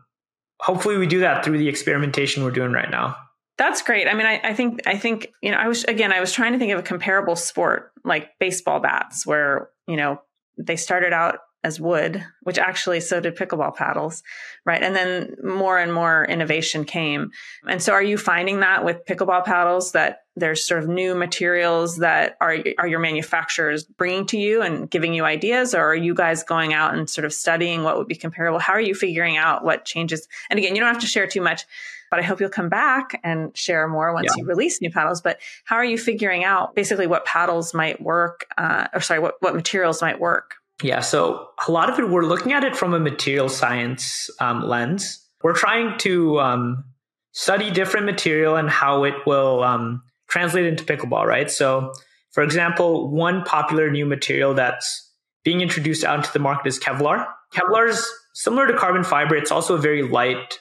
[0.60, 3.18] hopefully we do that through the experimentation we're doing right now.
[3.58, 4.08] That's great.
[4.08, 6.54] I mean, I, I, think I think you know I was again I was trying
[6.54, 10.22] to think of a comparable sport like baseball bats where you know
[10.58, 14.24] they started out as wood, which actually so did pickleball paddles,
[14.66, 14.82] right?
[14.82, 17.32] And then more and more innovation came.
[17.68, 21.98] And so, are you finding that with pickleball paddles that there's sort of new materials
[21.98, 26.14] that are are your manufacturers bringing to you and giving you ideas, or are you
[26.14, 28.60] guys going out and sort of studying what would be comparable?
[28.60, 30.28] How are you figuring out what changes?
[30.50, 31.66] And again, you don't have to share too much
[32.14, 34.44] but I hope you'll come back and share more once yeah.
[34.44, 35.20] you release new paddles.
[35.20, 39.38] But how are you figuring out basically what paddles might work, uh, or sorry, what,
[39.40, 40.58] what materials might work?
[40.82, 44.68] Yeah, so a lot of it, we're looking at it from a material science um,
[44.68, 45.26] lens.
[45.44, 46.84] We're trying to um,
[47.32, 51.50] study different material and how it will um, translate into pickleball, right?
[51.52, 51.94] So,
[52.32, 55.12] for example, one popular new material that's
[55.44, 57.28] being introduced out into the market is Kevlar.
[57.54, 59.36] Kevlar is similar to carbon fiber.
[59.36, 60.60] It's also a very light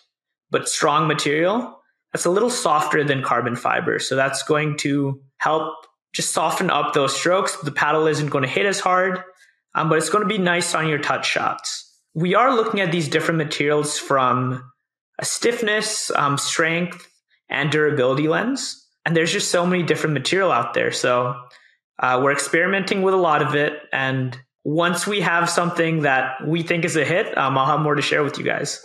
[0.51, 1.79] but strong material
[2.13, 3.99] that's a little softer than carbon fiber.
[3.99, 5.75] So that's going to help
[6.13, 7.57] just soften up those strokes.
[7.57, 9.23] The paddle isn't going to hit as hard,
[9.75, 11.89] um, but it's going to be nice on your touch shots.
[12.15, 14.63] We are looking at these different materials from
[15.19, 17.09] a stiffness, um, strength,
[17.49, 18.87] and durability lens.
[19.05, 20.93] And there's just so many different material out there.
[20.93, 21.35] So
[21.99, 23.75] uh, we're experimenting with a lot of it.
[23.93, 27.95] And once we have something that we think is a hit, um, I'll have more
[27.95, 28.85] to share with you guys.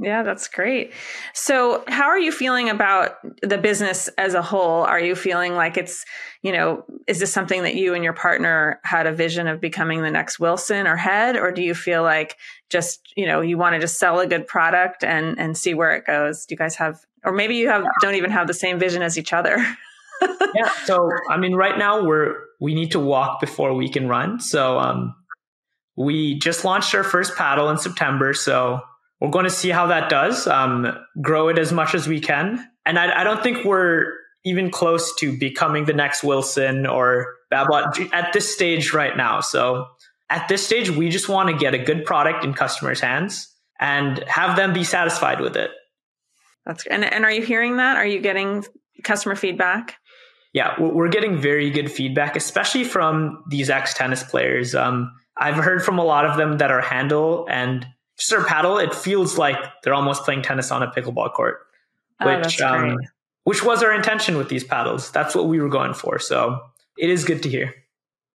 [0.00, 0.92] Yeah, that's great.
[1.34, 4.84] So, how are you feeling about the business as a whole?
[4.84, 6.04] Are you feeling like it's,
[6.40, 10.02] you know, is this something that you and your partner had a vision of becoming
[10.02, 12.36] the next Wilson or head or do you feel like
[12.70, 15.96] just, you know, you want to just sell a good product and and see where
[15.96, 16.46] it goes?
[16.46, 19.18] Do you guys have or maybe you have don't even have the same vision as
[19.18, 19.56] each other?
[20.54, 24.38] yeah, so I mean right now we're we need to walk before we can run.
[24.38, 25.16] So, um
[25.96, 28.80] we just launched our first paddle in September, so
[29.20, 30.46] we're going to see how that does.
[30.46, 34.12] Um, grow it as much as we can, and I, I, don't think we're
[34.44, 39.40] even close to becoming the next Wilson or Babolat at this stage right now.
[39.40, 39.86] So
[40.30, 44.18] at this stage, we just want to get a good product in customers' hands and
[44.26, 45.70] have them be satisfied with it.
[46.66, 47.96] That's and and are you hearing that?
[47.96, 48.64] Are you getting
[49.02, 49.96] customer feedback?
[50.52, 54.74] Yeah, we're getting very good feedback, especially from these ex tennis players.
[54.74, 57.86] Um, I've heard from a lot of them that our handle and
[58.18, 61.60] just their paddle, it feels like they're almost playing tennis on a pickleball court,
[62.20, 62.98] oh, which um,
[63.44, 65.10] which was our intention with these paddles.
[65.10, 66.18] That's what we were going for.
[66.18, 66.60] So
[66.98, 67.74] it is good to hear.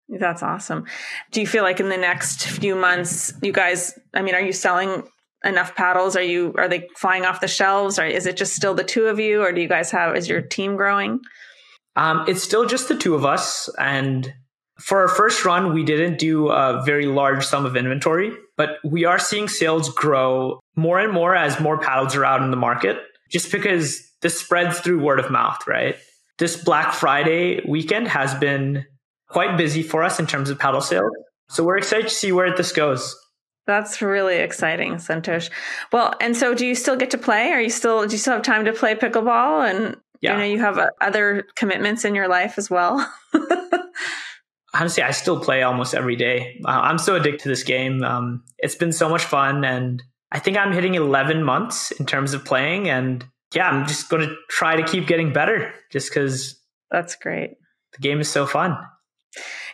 [0.09, 0.87] That's awesome.
[1.33, 3.99] Do you feel like in the next few months, you guys?
[4.15, 5.05] I mean, are you selling
[5.45, 6.17] enough paddles?
[6.17, 9.07] Are you are they flying off the shelves, or is it just still the two
[9.07, 10.17] of you, or do you guys have?
[10.17, 11.21] Is your team growing?
[11.95, 14.33] Um, it's still just the two of us, and
[14.81, 19.05] for our first run, we didn't do a very large sum of inventory, but we
[19.05, 22.99] are seeing sales grow more and more as more paddles are out in the market,
[23.31, 25.97] just because this spreads through word of mouth, right?
[26.39, 28.85] This Black Friday weekend has been
[29.29, 31.11] quite busy for us in terms of paddle sales.
[31.49, 33.17] So we're excited to see where this goes.
[33.67, 35.51] That's really exciting, Santhosh.
[35.93, 37.51] Well, and so do you still get to play?
[37.51, 39.71] Are you still do you still have time to play pickleball?
[39.71, 40.33] And yeah.
[40.33, 42.99] you know you have uh, other commitments in your life as well.
[44.75, 46.61] honestly, I still play almost every day.
[46.65, 48.03] Uh, I'm so addicted to this game.
[48.03, 52.35] Um, it's been so much fun, and I think I'm hitting 11 months in terms
[52.35, 52.89] of playing.
[52.89, 56.61] And yeah, I'm just going to try to keep getting better, just because
[56.91, 57.57] that's great.
[57.93, 58.77] the game is so fun.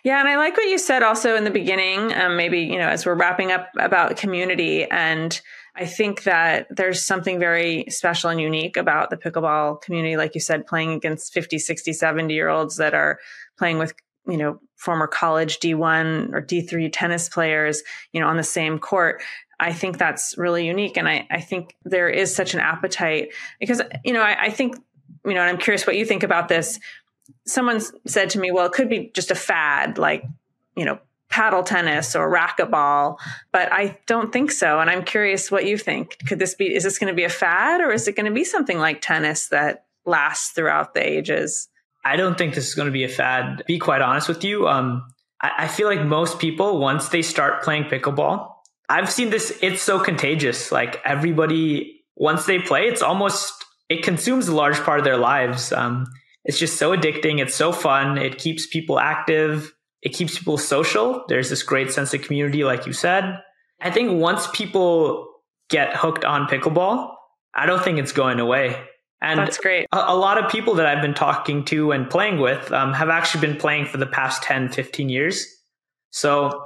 [0.04, 2.12] Yeah, and I like what you said also in the beginning.
[2.12, 5.40] Um, maybe you know, as we're wrapping up about community, and
[5.76, 10.16] I think that there's something very special and unique about the pickleball community.
[10.16, 13.18] Like you said, playing against 50, 60, 70 year olds that are
[13.58, 13.94] playing with
[14.26, 19.22] you know former college D1 or D3 tennis players, you know, on the same court.
[19.58, 20.96] I think that's really unique.
[20.96, 24.76] And I, I think there is such an appetite because, you know, I, I think,
[25.24, 26.80] you know, and I'm curious what you think about this
[27.46, 30.24] someone said to me, well, it could be just a fad, like,
[30.76, 30.98] you know,
[31.28, 33.18] paddle tennis or racquetball,
[33.52, 34.78] but I don't think so.
[34.78, 36.18] And I'm curious what you think.
[36.28, 38.32] Could this be, is this going to be a fad or is it going to
[38.32, 41.68] be something like tennis that lasts throughout the ages?
[42.04, 43.62] I don't think this is going to be a fad.
[43.66, 44.68] Be quite honest with you.
[44.68, 45.06] Um,
[45.40, 48.50] I, I feel like most people, once they start playing pickleball,
[48.88, 50.70] I've seen this, it's so contagious.
[50.70, 53.52] Like everybody, once they play, it's almost,
[53.88, 55.72] it consumes a large part of their lives.
[55.72, 56.06] Um,
[56.44, 57.40] it's just so addicting.
[57.40, 58.18] It's so fun.
[58.18, 59.72] It keeps people active.
[60.02, 61.24] It keeps people social.
[61.28, 63.38] There's this great sense of community, like you said.
[63.80, 65.26] I think once people
[65.70, 67.14] get hooked on pickleball,
[67.54, 68.76] I don't think it's going away.
[69.24, 69.86] And that's great.
[69.92, 73.08] A, a lot of people that I've been talking to and playing with um, have
[73.08, 75.46] actually been playing for the past 10, 15 years.
[76.10, 76.64] So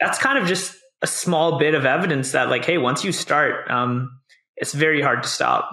[0.00, 3.70] that's kind of just a small bit of evidence that, like, hey, once you start,
[3.70, 4.20] um,
[4.56, 5.68] it's very hard to stop.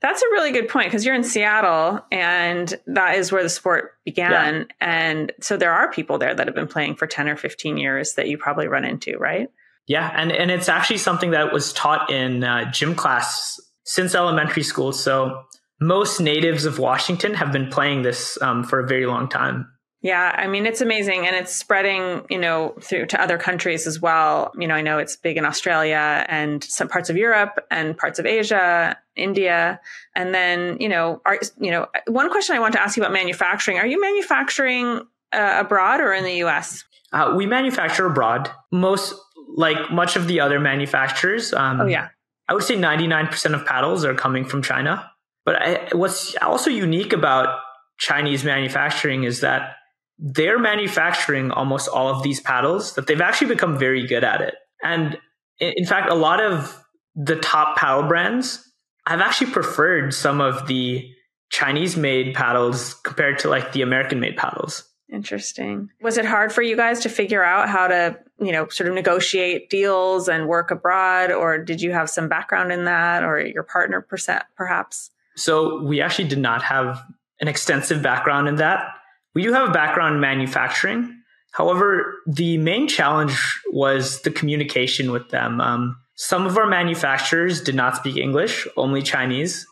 [0.00, 3.94] That's a really good point because you're in Seattle and that is where the sport
[4.04, 4.60] began.
[4.60, 4.64] Yeah.
[4.80, 8.14] And so there are people there that have been playing for 10 or 15 years
[8.14, 9.48] that you probably run into, right?
[9.88, 10.08] Yeah.
[10.14, 13.58] And, and it's actually something that was taught in uh, gym class
[13.88, 14.92] since elementary school.
[14.92, 15.44] So
[15.80, 19.66] most natives of Washington have been playing this um, for a very long time.
[20.00, 23.98] Yeah, I mean it's amazing and it's spreading, you know, through to other countries as
[23.98, 24.52] well.
[24.56, 28.20] You know, I know it's big in Australia and some parts of Europe and parts
[28.20, 29.80] of Asia, India,
[30.14, 33.12] and then, you know, are you know, one question I want to ask you about
[33.12, 33.78] manufacturing.
[33.78, 35.00] Are you manufacturing
[35.32, 36.84] uh, abroad or in the US?
[37.12, 38.50] Uh, we manufacture abroad.
[38.70, 39.14] Most
[39.56, 41.52] like much of the other manufacturers.
[41.52, 42.10] Um, oh yeah.
[42.48, 45.10] I would say 99% of paddles are coming from China.
[45.44, 47.60] But I, what's also unique about
[47.98, 49.76] Chinese manufacturing is that
[50.18, 54.54] they're manufacturing almost all of these paddles that they've actually become very good at it.
[54.82, 55.18] And
[55.60, 56.82] in fact, a lot of
[57.14, 58.64] the top paddle brands
[59.08, 61.10] I've actually preferred some of the
[61.50, 64.84] Chinese made paddles compared to like the American made paddles.
[65.10, 65.90] Interesting.
[66.02, 68.94] Was it hard for you guys to figure out how to, you know, sort of
[68.94, 73.62] negotiate deals and work abroad, or did you have some background in that, or your
[73.62, 74.06] partner
[74.56, 75.10] perhaps?
[75.34, 77.02] So we actually did not have
[77.40, 78.86] an extensive background in that.
[79.34, 81.14] We do have a background in manufacturing.
[81.52, 85.60] However, the main challenge was the communication with them.
[85.60, 89.66] Um, some of our manufacturers did not speak English, only Chinese.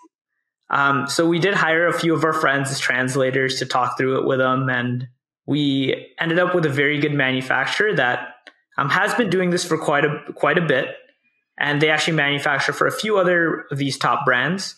[0.70, 4.20] Um, so we did hire a few of our friends as translators to talk through
[4.20, 4.68] it with them.
[4.68, 5.08] And
[5.46, 8.34] we ended up with a very good manufacturer that
[8.76, 10.88] um, has been doing this for quite a, quite a bit.
[11.58, 14.76] And they actually manufacture for a few other of these top brands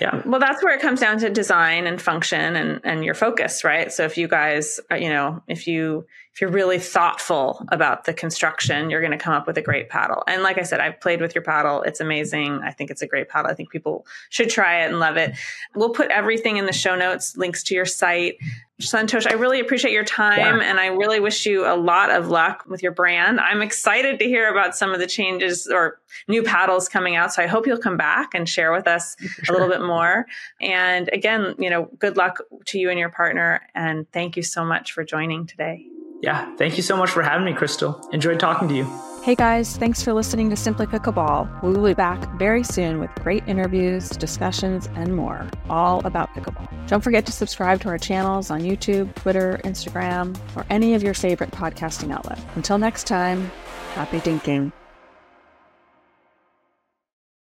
[0.00, 3.64] yeah well that's where it comes down to design and function and and your focus
[3.64, 6.04] right so if you guys uh, you know if you
[6.34, 9.88] if you're really thoughtful about the construction you're going to come up with a great
[9.88, 13.02] paddle and like i said i've played with your paddle it's amazing i think it's
[13.02, 15.34] a great paddle i think people should try it and love it
[15.74, 18.36] we'll put everything in the show notes links to your site
[18.82, 20.68] Santhosh, I really appreciate your time yeah.
[20.68, 23.38] and I really wish you a lot of luck with your brand.
[23.38, 27.32] I'm excited to hear about some of the changes or new paddles coming out.
[27.32, 29.54] So I hope you'll come back and share with us sure.
[29.54, 30.26] a little bit more.
[30.60, 33.62] And again, you know, good luck to you and your partner.
[33.76, 35.86] And thank you so much for joining today.
[36.24, 36.50] Yeah.
[36.56, 38.00] Thank you so much for having me, Crystal.
[38.12, 38.84] Enjoyed talking to you.
[39.22, 41.62] Hey guys, thanks for listening to Simply Pickleball.
[41.62, 46.68] We will be back very soon with great interviews, discussions, and more, all about pickleball.
[46.86, 51.14] Don't forget to subscribe to our channels on YouTube, Twitter, Instagram, or any of your
[51.14, 52.42] favorite podcasting outlets.
[52.54, 53.50] Until next time,
[53.94, 54.72] happy dinking.